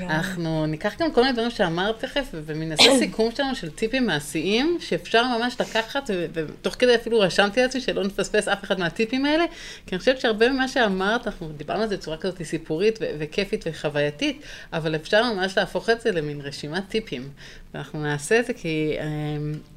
[0.00, 5.38] אנחנו ניקח גם כל מיני דברים שאמרת תכף, ומנסה סיכום שלנו של טיפים מעשיים, שאפשר
[5.38, 9.44] ממש לקחת, ותוך כדי אפילו רשמתי לעצמי שלא נפספס אף אחד מהטיפים האלה,
[9.86, 14.42] כי אני חושבת שהרבה ממה שאמרת, אנחנו דיברנו על זה בצורה כזאת סיפורית וכיפית וחווייתית,
[14.72, 17.28] אבל אפשר ממש להפוך את זה למין רשימת טיפים.
[17.74, 18.96] ואנחנו נעשה את זה כי...
[18.98, 19.73] Uh,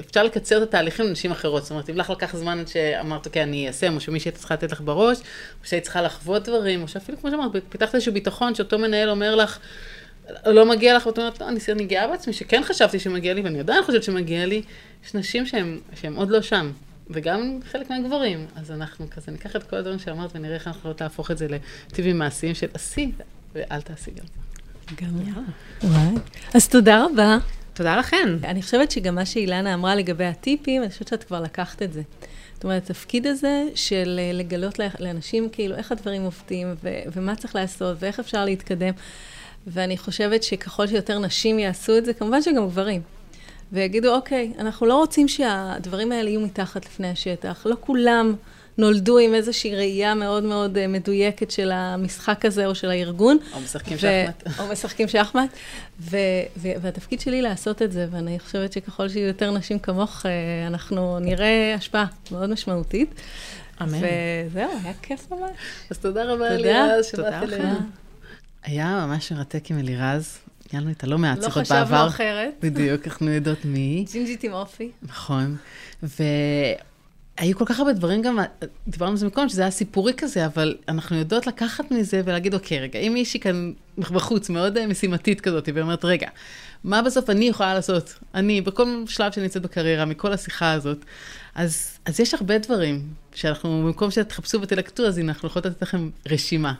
[0.00, 1.62] אפשר לקצר את התהליכים לנשים אחרות.
[1.62, 4.72] זאת אומרת, אם לך לקח זמן עד שאמרת, אוקיי, אני איישם, או שמישהי צריכה לתת
[4.72, 8.78] לך בראש, או שהיית צריכה לחוות דברים, או שאפילו, כמו שאמרת, פיתחת איזשהו ביטחון שאותו
[8.78, 9.58] מנהל אומר לך,
[10.46, 13.82] לא מגיע לך, ואת אומרת, לא, אני גאה בעצמי, שכן חשבתי שמגיע לי, ואני עדיין
[13.84, 14.62] חושבת שמגיע לי.
[15.06, 16.72] יש נשים שהן עוד לא שם,
[17.10, 18.46] וגם חלק מהגברים.
[18.56, 21.46] אז אנחנו כזה ניקח את כל הדברים שאמרת ונראה איך אנחנו יכולות להפוך את זה
[21.90, 23.12] לטיבים מעשיים של עשי,
[23.54, 24.24] ואל תעשי גם.
[25.02, 25.40] גם יאללה.
[25.82, 26.14] וואי.
[26.54, 27.38] אז תודה רבה.
[27.74, 28.28] תודה לכן.
[28.44, 32.02] אני חושבת שגם מה שאילנה אמרה לגבי הטיפים, אני חושבת שאת כבר לקחת את זה.
[32.54, 37.54] זאת אומרת, התפקיד הזה של אה, לגלות לאנשים כאילו איך הדברים עובדים, ו- ומה צריך
[37.54, 38.92] לעשות, ואיך אפשר להתקדם.
[39.66, 43.00] ואני חושבת שככל שיותר נשים יעשו את זה, כמובן שגם גברים.
[43.72, 47.66] ויגידו, אוקיי, אנחנו לא רוצים שהדברים האלה יהיו מתחת לפני השטח.
[47.66, 48.34] לא כולם
[48.78, 53.38] נולדו עם איזושהי ראייה מאוד מאוד אה, מדויקת של המשחק הזה או של הארגון.
[53.52, 54.42] או משחקים שחמט.
[54.58, 55.50] או משחקים שחמט.
[56.56, 60.30] והתפקיד שלי לעשות את זה, ואני חושבת שככל שיהיו יותר נשים כמוך, אה,
[60.66, 63.14] אנחנו נראה השפעה מאוד משמעותית.
[63.82, 63.98] אמן.
[63.98, 65.50] וזהו, היה כיף ממש.
[65.90, 67.78] אז תודה רבה, אלירז, שבאת אלינו.
[68.62, 70.38] היה ממש מרתק עם אלירז.
[70.72, 71.80] היה לנו את הלא מעט שיחות בעבר.
[71.80, 72.54] לא חשבנו אחרת.
[72.62, 74.04] בדיוק, אנחנו יודעות מי.
[74.12, 74.90] ג'ינג'ית עם אופי.
[75.02, 75.56] נכון.
[77.36, 78.38] היו כל כך הרבה דברים גם,
[78.88, 82.80] דיברנו על זה מקודם, שזה היה סיפורי כזה, אבל אנחנו יודעות לקחת מזה ולהגיד, אוקיי,
[82.80, 86.28] רגע, אם מישהי כאן בחוץ מאוד אה, משימתית כזאת, והיא אומרת, רגע,
[86.84, 88.18] מה בסוף אני יכולה לעשות?
[88.34, 91.04] אני, בכל שלב שאני נמצאת בקריירה, מכל השיחה הזאת,
[91.54, 96.10] אז, אז יש הרבה דברים שאנחנו, במקום שתחפשו ותלקטו, אז הנה, אנחנו יכולות לתת לכם
[96.30, 96.74] רשימה.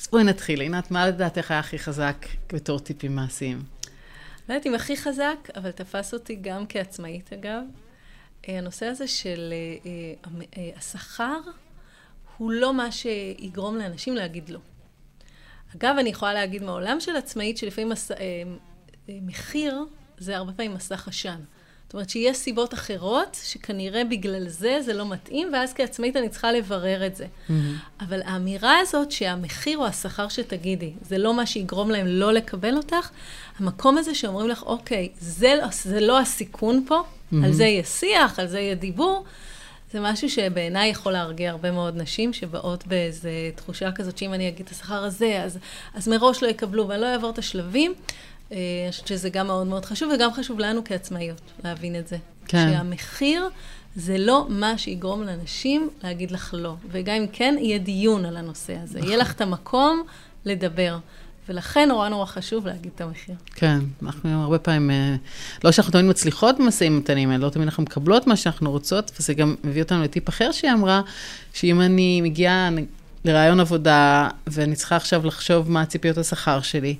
[0.00, 0.60] אז בואי נתחיל.
[0.60, 3.62] עינת, מה לדעתך היה הכי חזק בתור טיפים מעשיים?
[4.48, 7.62] לא יודעת אם הכי חזק, אבל תפס אותי גם כעצמאית אגב.
[8.48, 9.54] אה, הנושא הזה של
[10.56, 11.40] אה, השכר
[12.36, 14.58] הוא לא מה שיגרום לאנשים להגיד לא.
[15.76, 17.92] אגב, אני יכולה להגיד מעולם של עצמאית שלפעמים
[19.08, 19.84] מחיר
[20.18, 21.40] זה הרבה פעמים מסך עשן.
[21.88, 26.52] זאת אומרת שיש סיבות אחרות, שכנראה בגלל זה זה לא מתאים, ואז כעצמאית אני צריכה
[26.52, 27.24] לברר את זה.
[27.24, 27.52] Mm-hmm.
[28.00, 33.10] אבל האמירה הזאת שהמחיר או השכר שתגידי, זה לא מה שיגרום להם לא לקבל אותך,
[33.58, 37.02] המקום הזה שאומרים לך, אוקיי, זה, זה לא הסיכון פה,
[37.32, 37.36] mm-hmm.
[37.44, 39.24] על זה יהיה שיח, על זה יהיה דיבור,
[39.92, 44.66] זה משהו שבעיניי יכול להרגיע הרבה מאוד נשים שבאות באיזו תחושה כזאת שאם אני אגיד
[44.66, 45.58] את השכר הזה, אז,
[45.94, 47.94] אז מראש לא יקבלו ואני לא אעבור את השלבים.
[48.52, 52.16] אה, אני חושבת שזה גם מאוד מאוד חשוב, וגם חשוב לנו כעצמאיות להבין את זה.
[52.46, 52.68] כן.
[52.72, 53.48] שהמחיר
[53.96, 56.74] זה לא מה שיגרום לאנשים להגיד לך לא.
[56.90, 58.98] וגם אם כן, יהיה דיון על הנושא הזה.
[58.98, 60.02] יהיה לך את המקום
[60.44, 60.98] לדבר.
[61.48, 63.34] ולכן נורא נורא חשוב להגיד את המחיר.
[63.54, 65.16] כן, אנחנו הרבה פעמים, אה,
[65.64, 69.54] לא שאנחנו תמיד מצליחות במשאים ומתנים לא תמיד אנחנו מקבלות מה שאנחנו רוצות, וזה גם
[69.64, 71.00] מביא אותנו לטיפ אחר שהיא אמרה,
[71.52, 72.68] שאם אני מגיעה
[73.24, 76.96] לרעיון עבודה, ואני צריכה עכשיו לחשוב מה הציפיות השכר שלי,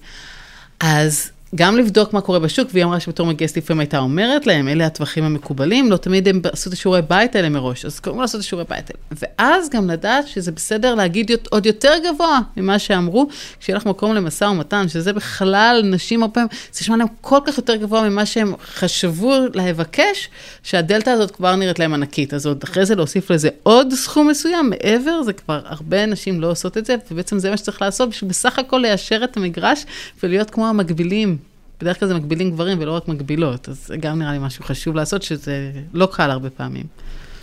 [0.81, 4.87] אז גם לבדוק מה קורה בשוק, והיא אמרה שבתור מגייס לפעמים הייתה אומרת להם, אלה
[4.87, 8.41] הטווחים המקובלים, לא תמיד הם עשו את השיעורי בית האלה מראש, אז קודם כל לעשות
[8.41, 9.03] את השיעורי בית האלה.
[9.23, 13.29] ואז גם לדעת שזה בסדר להגיד עוד יותר גבוה ממה שאמרו,
[13.61, 17.57] כשיהיה לך מקום למשא ומתן, שזה בכלל, נשים הרבה פעמים, זה נשמע להם כל כך
[17.57, 20.29] יותר גבוה ממה שהם חשבו לבקש,
[20.63, 22.35] שהדלתא הזאת כבר נראית להם ענקית.
[22.35, 26.51] אז עוד אחרי זה להוסיף לזה עוד סכום מסוים מעבר, זה כבר, הרבה נשים לא
[26.51, 29.85] עושות את זה, ובעצם זה מה שצריך לעשות, בשביל בסך הכל ליישר את המגרש
[30.23, 31.48] ולהיות כמו המקבילים.
[31.81, 34.95] בדרך כלל זה מקבילים גברים ולא רק מקבילות, אז זה גם נראה לי משהו חשוב
[34.97, 36.85] לעשות, שזה לא קל הרבה פעמים.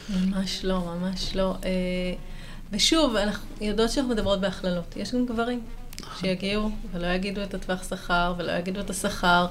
[0.09, 1.55] ממש לא, ממש לא.
[1.65, 1.69] אה,
[2.71, 4.93] ושוב, אנחנו יודעות שאנחנו מדברות בהכללות.
[4.97, 5.61] יש גם גברים.
[6.19, 9.45] שיגיעו ולא יגידו את הטווח שכר ולא יגידו את השכר.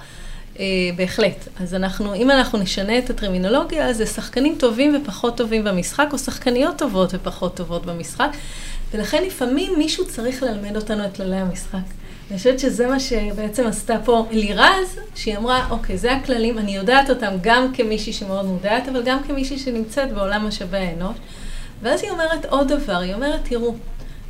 [0.58, 0.64] אה,
[0.96, 1.48] בהחלט.
[1.60, 6.18] אז אנחנו, אם אנחנו נשנה את הטרמינולוגיה, אז זה שחקנים טובים ופחות טובים במשחק, או
[6.18, 8.28] שחקניות טובות ופחות טובות במשחק.
[8.94, 11.78] ולכן לפעמים מישהו צריך ללמד אותנו את כללי המשחק.
[12.30, 17.10] אני חושבת שזה מה שבעצם עשתה פה לירז, שהיא אמרה, אוקיי, זה הכללים, אני יודעת
[17.10, 21.16] אותם גם כמישהי שמאוד מודעת, אבל גם כמישהי שנמצאת בעולם משאבי האנוש.
[21.82, 23.74] ואז היא אומרת עוד דבר, היא אומרת, תראו,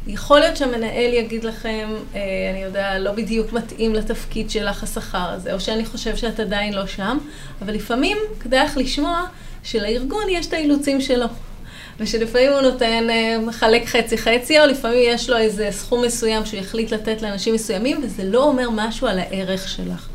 [0.06, 2.20] יכול להיות שהמנהל יגיד לכם, אה,
[2.50, 6.86] אני יודע, לא בדיוק מתאים לתפקיד שלך השכר הזה, או שאני חושב שאת עדיין לא
[6.86, 7.18] שם,
[7.62, 9.26] אבל לפעמים כדאי לך לשמוע
[9.62, 11.26] שלארגון יש את האילוצים שלו.
[12.00, 16.92] ושלפעמים הוא נותן, אה, מחלק חצי-חצי, או לפעמים יש לו איזה סכום מסוים שהוא החליט
[16.92, 20.08] לתת לאנשים מסוימים, וזה לא אומר משהו על הערך שלך.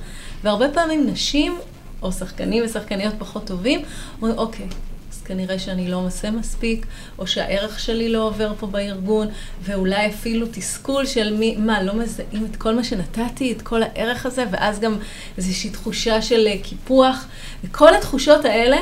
[0.44, 1.60] והרבה פעמים נשים,
[2.02, 3.82] או שחקנים ושחקניות פחות טובים,
[4.22, 4.68] אומרים, אוקיי,
[5.12, 6.86] אז כנראה שאני לא עושה מספיק,
[7.20, 9.28] או שהערך שלי לא עובר פה בארגון,
[9.62, 14.26] ואולי אפילו תסכול של מי, מה, לא מזהים את כל מה שנתתי, את כל הערך
[14.26, 14.98] הזה, ואז גם
[15.38, 17.26] איזושהי תחושה של אה, קיפוח.
[17.64, 18.78] וכל התחושות האלה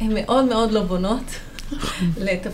[0.00, 1.24] הן מאוד מאוד לא בונות.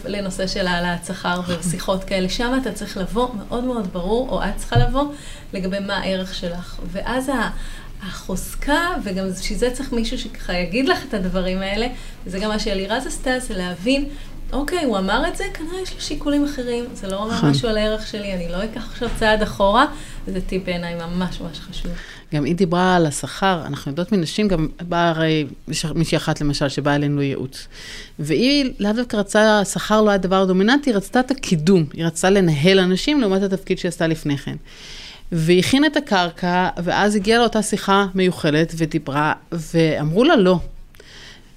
[0.05, 2.29] לנושא של העלאת שכר ושיחות כאלה.
[2.29, 5.05] שם אתה צריך לבוא מאוד מאוד ברור, או את צריכה לבוא,
[5.53, 6.81] לגבי מה הערך שלך.
[6.93, 7.31] ואז
[8.03, 11.87] החוזקה, וגם בשביל זה צריך מישהו שככה יגיד לך את הדברים האלה,
[12.27, 14.09] וזה גם מה שאלירז עשתה, זה להבין,
[14.53, 17.51] אוקיי, הוא אמר את זה, כנראה יש לו שיקולים אחרים, זה לא אומר נכון.
[17.51, 19.87] משהו על הערך שלי, אני לא אקח עכשיו צעד אחורה,
[20.27, 21.93] וזה טיפ בעיניי ממש ממש חשוב.
[22.35, 25.47] גם היא דיברה על השכר, אנחנו יודעות מנשים, גם באה הרי
[25.95, 27.69] מישהי אחת למשל, שבאה אלינו לייעוץ.
[28.19, 32.31] והיא לאו דווקא רצתה, השכר לא היה דבר דומיננטי, היא רצתה את הקידום, היא רצתה
[32.31, 34.57] לנהל אנשים לעומת התפקיד שהיא עשתה לפני כן.
[35.33, 40.59] והיא הכינה את הקרקע, ואז הגיעה לאותה שיחה מיוחדת ודיברה, ואמרו לה לא.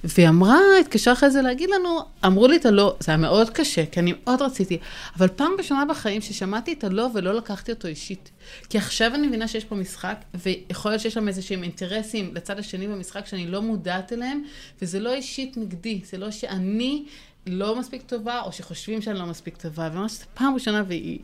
[0.03, 3.85] והיא אמרה, התקשרה אחרי זה להגיד לנו, אמרו לי את הלא, זה היה מאוד קשה,
[3.85, 4.77] כי אני מאוד רציתי,
[5.17, 8.31] אבל פעם ראשונה בחיים ששמעתי את הלא ולא לקחתי אותו אישית.
[8.69, 12.59] כי עכשיו אני מבינה שיש פה משחק, ויכול להיות שיש שם איזה שהם אינטרסים לצד
[12.59, 14.43] השני במשחק שאני לא מודעת אליהם,
[14.81, 17.05] וזה לא אישית נגדי, זה לא שאני
[17.47, 21.19] לא מספיק טובה, או שחושבים שאני לא מספיק טובה, וממש פעם ראשונה, והיא...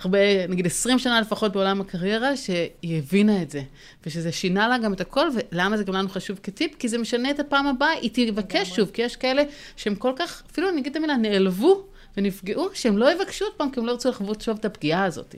[0.00, 3.62] הרבה, נגיד 20 שנה לפחות בעולם הקריירה, שהיא הבינה את זה,
[4.06, 6.74] ושזה שינה לה גם את הכל, ולמה זה גם לנו חשוב כטיפ?
[6.78, 9.42] כי זה משנה את הפעם הבאה, היא תבקש שוב, כי יש כאלה
[9.76, 11.84] שהם כל כך, אפילו אני אגיד את המילה, נעלבו
[12.16, 15.34] ונפגעו, שהם לא יבקשו עוד פעם, כי הם לא ירצו לחוות שוב את הפגיעה הזאת.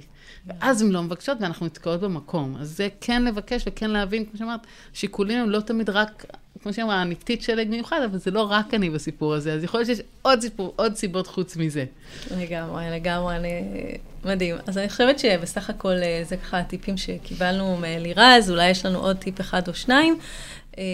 [0.47, 2.57] ואז הן לא מבקשות ואנחנו נתקעות במקום.
[2.61, 4.61] אז זה כן לבקש וכן להבין, כמו שאמרת,
[4.93, 6.25] שיקולים הם לא תמיד רק,
[6.63, 9.87] כמו שאמרה, הנפתית שלג מיוחד, אבל זה לא רק אני בסיפור הזה, אז יכול להיות
[9.87, 11.85] שיש עוד סיפור, עוד סיבות חוץ מזה.
[12.37, 13.49] לגמרי, לגמרי, אני...
[14.25, 14.57] מדהים.
[14.67, 19.17] אז אני חושבת שבסך הכל אה, זה ככה הטיפים שקיבלנו מאלירז, אולי יש לנו עוד
[19.17, 20.19] טיפ אחד או שניים.
[20.79, 20.85] אה,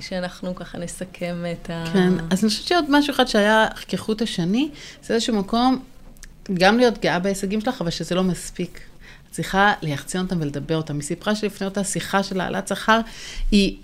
[0.00, 1.84] שאנחנו ככה נסכם את ה...
[1.92, 4.68] כן, אז אני חושבת שעוד משהו אחד שהיה כחוט השני,
[5.02, 5.82] זה איזשהו מקום,
[6.54, 8.80] גם להיות גאה בהישגים שלך, אבל שזה לא מספיק.
[9.30, 10.94] צריכה ליחצן אותם ולדבר אותם.
[10.94, 13.00] היא סיפרה שלפני אותה שיחה של העלאת שכר,
[13.50, 13.76] היא...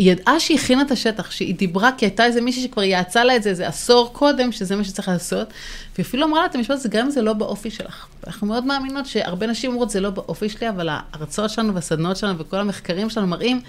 [0.00, 3.36] היא ידעה שהיא הכינה את השטח, שהיא דיברה, כי הייתה איזה מישהי שכבר יעצה לה
[3.36, 5.48] את זה איזה עשור קודם, שזה מה שצריך לעשות,
[5.94, 8.06] והיא אפילו אמרה לה את המשפט הזה, גם אם זה לא באופי שלך.
[8.26, 12.38] אנחנו מאוד מאמינות שהרבה נשים אומרות, זה לא באופי שלי, אבל ההרצאות שלנו והסדנאות שלנו
[12.38, 13.60] וכל המחקרים שלנו מראים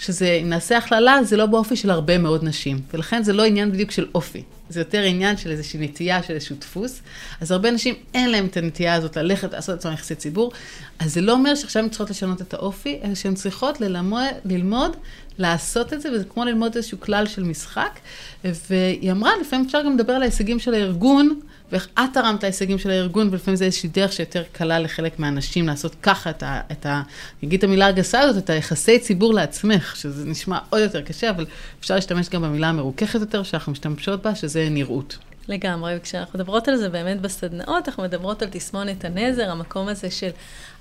[0.00, 2.80] שזה, אם נעשה הכללה, זה לא באופי של הרבה מאוד נשים.
[2.94, 4.42] ולכן זה לא עניין בדיוק של אופי.
[4.68, 7.00] זה יותר עניין של איזושהי נטייה, של איזשהו דפוס.
[7.40, 10.52] אז הרבה נשים אין להם את הנטייה הזאת ללכת לעשות את עצמם יחסי ציבור.
[10.98, 14.96] אז זה לא אומר שעכשיו הן צריכות לשנות את האופי, אלא שהן צריכות ללמוד, ללמוד
[15.38, 17.98] לעשות את זה, וזה כמו ללמוד איזשהו כלל של משחק.
[18.44, 21.40] והיא אמרה, לפעמים אפשר גם לדבר על ההישגים של הארגון,
[21.72, 25.94] ואיך את תרמת להישגים של הארגון, ולפעמים זה איזושהי דרך שיותר קלה לחלק מהאנשים לעשות
[26.02, 26.60] ככה את ה...
[26.72, 27.02] את ה
[27.42, 31.30] אני אגיד את המילה הגסה הזאת, את היחסי ציבור לעצמך, שזה נשמע עוד יותר קשה,
[31.30, 31.46] אבל
[31.80, 35.18] אפשר להשתמש גם במילה המרוככת יותר, שאנחנו משתמשות בה, שזה נראות.
[35.48, 40.30] לגמרי, וכשאנחנו מדברות על זה באמת בסדנאות, אנחנו מדברות על תסמונת הנזר, המקום הזה של,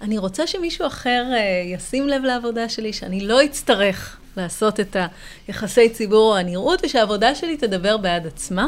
[0.01, 4.95] אני רוצה שמישהו אחר uh, ישים לב לעבודה שלי, שאני לא אצטרך לעשות את
[5.47, 8.67] היחסי ציבור או הנראות, ושהעבודה שלי תדבר בעד עצמה.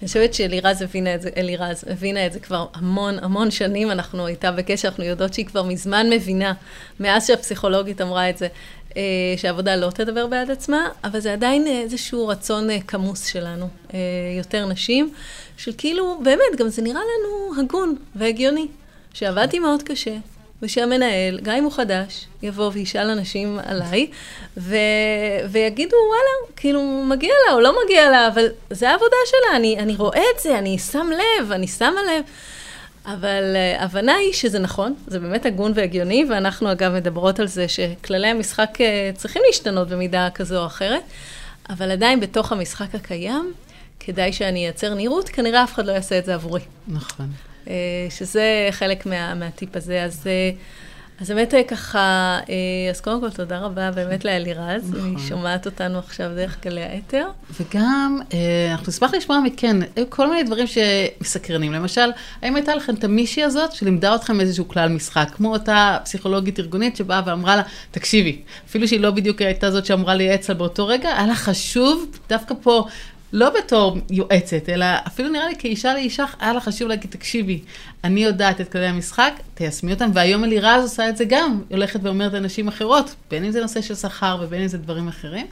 [0.00, 4.26] אני חושבת שאלירז הבינה את זה, אלירז הבינה את זה כבר המון המון שנים, אנחנו
[4.26, 6.52] איתה בקשר, אנחנו יודעות שהיא כבר מזמן מבינה,
[7.00, 8.48] מאז שהפסיכולוגית אמרה את זה,
[8.96, 9.02] אה,
[9.36, 13.98] שהעבודה לא תדבר בעד עצמה, אבל זה עדיין איזשהו רצון אה, כמוס שלנו, אה,
[14.38, 15.12] יותר נשים,
[15.56, 18.66] של כאילו, באמת, גם זה נראה לנו הגון והגיוני,
[19.14, 20.16] שעבדתי מאוד קשה,
[20.62, 24.06] ושהמנהל, גם אם הוא חדש, יבוא וישאל אנשים עליי,
[24.56, 24.76] ו...
[25.50, 29.96] ויגידו, וואלה, כאילו, מגיע לה או לא מגיע לה, אבל זה העבודה שלה, אני, אני
[29.96, 32.24] רואה את זה, אני שם לב, אני שמה לב.
[33.06, 37.68] אבל uh, הבנה היא שזה נכון, זה באמת הגון והגיוני, ואנחנו אגב מדברות על זה
[37.68, 41.02] שכללי המשחק uh, צריכים להשתנות במידה כזו או אחרת,
[41.70, 43.52] אבל עדיין בתוך המשחק הקיים,
[44.00, 46.60] כדאי שאני אייצר נראות, כנראה אף אחד לא יעשה את זה עבורי.
[46.88, 47.26] נכון.
[47.64, 47.68] Uh,
[48.10, 50.04] שזה חלק מה, מהטיפ הזה.
[50.04, 50.22] אז...
[50.22, 50.58] Uh,
[51.22, 55.16] אז באמת אה, ככה, אה, אז קודם כל תודה רבה באמת לאלירז, נכון.
[55.16, 57.26] היא שומעת אותנו עכשיו דרך גלי האתר.
[57.60, 59.76] וגם, אה, אנחנו נשמח לשמוע מכן,
[60.08, 61.72] כל מיני דברים שמסקרנים.
[61.72, 62.10] למשל,
[62.42, 66.96] האם הייתה לכם את המישהי הזאת שלימדה אתכם איזשהו כלל משחק, כמו אותה פסיכולוגית ארגונית
[66.96, 71.08] שבאה ואמרה לה, תקשיבי, אפילו שהיא לא בדיוק הייתה זאת שאמרה לייעץ לה באותו רגע,
[71.08, 72.86] היה לה חשוב דווקא פה
[73.32, 77.60] לא בתור יועצת, אלא אפילו נראה לי כאישה לאישה, היה לה חשוב להגיד, תקשיבי,
[78.04, 82.00] אני יודעת את כללי המשחק, תיישמי אותם, והיום אלירז עושה את זה גם, היא הולכת
[82.02, 85.46] ואומרת לנשים אחרות, בין אם זה נושא של שכר ובין אם זה דברים אחרים.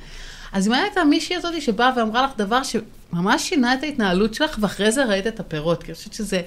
[0.53, 4.93] אז אם הייתה מישהי הזאת שבאה ואמרה לך דבר שממש שינה את ההתנהלות שלך, ואחרי
[4.93, 6.41] זה ראית את הפירות, כי אני חושבת שזה...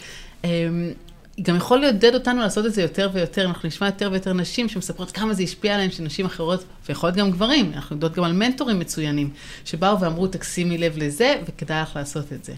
[1.41, 5.11] גם יכול לעודד אותנו לעשות את זה יותר ויותר, אנחנו נשמע יותר ויותר נשים שמספרות
[5.11, 8.79] כמה זה השפיע עליהן, שנשים אחרות, ויכול להיות גם גברים, אנחנו יודעות גם על מנטורים
[8.79, 9.29] מצוינים,
[9.65, 12.53] שבאו ואמרו, תשימי לב לזה, וכדאי לך לעשות את זה.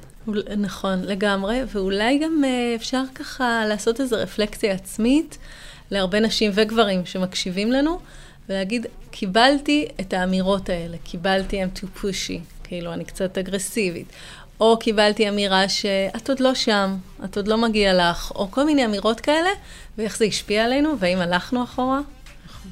[0.57, 5.37] נכון, לגמרי, ואולי גם אה, אפשר ככה לעשות איזו רפלקציה עצמית
[5.91, 7.99] להרבה נשים וגברים שמקשיבים לנו,
[8.49, 14.07] ולהגיד, קיבלתי את האמירות האלה, קיבלתי הם too pushy, כאילו, אני קצת אגרסיבית.
[14.59, 16.95] או קיבלתי אמירה שאת עוד לא שם,
[17.25, 19.49] את עוד לא מגיע לך, או כל מיני אמירות כאלה,
[19.97, 21.99] ואיך זה השפיע עלינו, והאם הלכנו אחורה,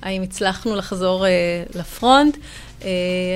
[0.02, 2.36] האם הצלחנו לחזור uh, לפרונט.
[2.36, 2.84] Uh,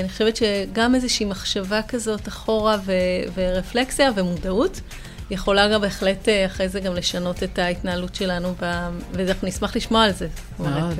[0.02, 2.94] אני חושבת שגם איזושהי מחשבה כזאת אחורה ו-
[3.36, 4.80] ורפלקסיה ומודעות,
[5.32, 8.90] יכולה גם בהחלט אה, אחרי זה גם לשנות את ההתנהלות שלנו, ב...
[9.14, 10.28] ואנחנו נשמח לשמוע על זה.
[10.60, 11.00] מאוד.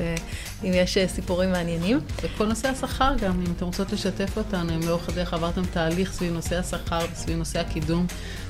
[0.64, 2.00] אם יש סיפורים מעניינים.
[2.24, 6.34] וכל נושא השכר גם, אם אתם רוצות לשתף אותנו, אם לאורך הדרך עברתם תהליך סביב
[6.34, 8.08] נושא השכר וסביב נושא הקידום,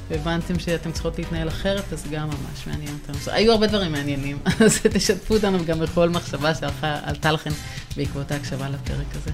[0.09, 3.33] והבנתם שאתם צריכות להתנהל אחרת, אז גם ממש מעניין אותנו.
[3.33, 7.51] היו הרבה דברים מעניינים, אז תשתפו אותנו גם בכל מחשבה שעלתה לכם
[7.97, 9.31] בעקבות ההקשבה לפרק הזה.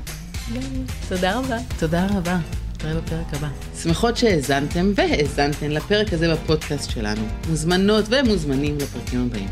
[1.09, 1.57] תודה רבה.
[1.79, 2.37] תודה רבה.
[2.83, 3.47] נתראה בפרק הבא.
[3.83, 7.21] שמחות שהאזנתם והאזנתן לפרק הזה בפודקאסט שלנו.
[7.49, 9.47] מוזמנות ומוזמנים לפרקים הבאים.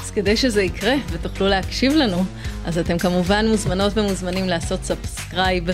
[0.00, 2.24] אז כדי שזה יקרה ותוכלו להקשיב לנו,
[2.64, 5.64] אז אתם כמובן מוזמנות ומוזמנים לעשות subscribe,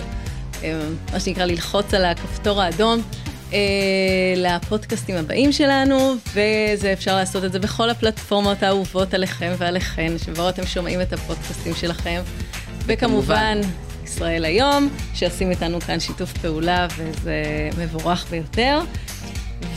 [0.63, 0.81] אה,
[1.13, 3.01] מה שנקרא ללחוץ על הכפתור האדום.
[3.53, 3.59] אה,
[4.37, 10.65] לפודקאסטים הבאים שלנו, וזה אפשר לעשות את זה בכל הפלטפורמות האהובות עליכם ועליכן, שבו אתם
[10.65, 12.21] שומעים את הפודקאסטים שלכם.
[12.85, 13.61] וכמובן,
[14.13, 17.43] ישראל היום, שעושים איתנו כאן שיתוף פעולה, וזה
[17.77, 18.79] מבורך ביותר.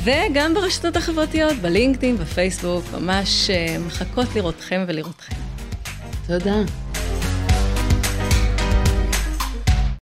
[0.04, 5.36] וגם ברשתות החברתיות, בלינקדאין, בפייסבוק, ממש אה, מחכות לראותכם ולראותכם.
[6.26, 6.85] תודה.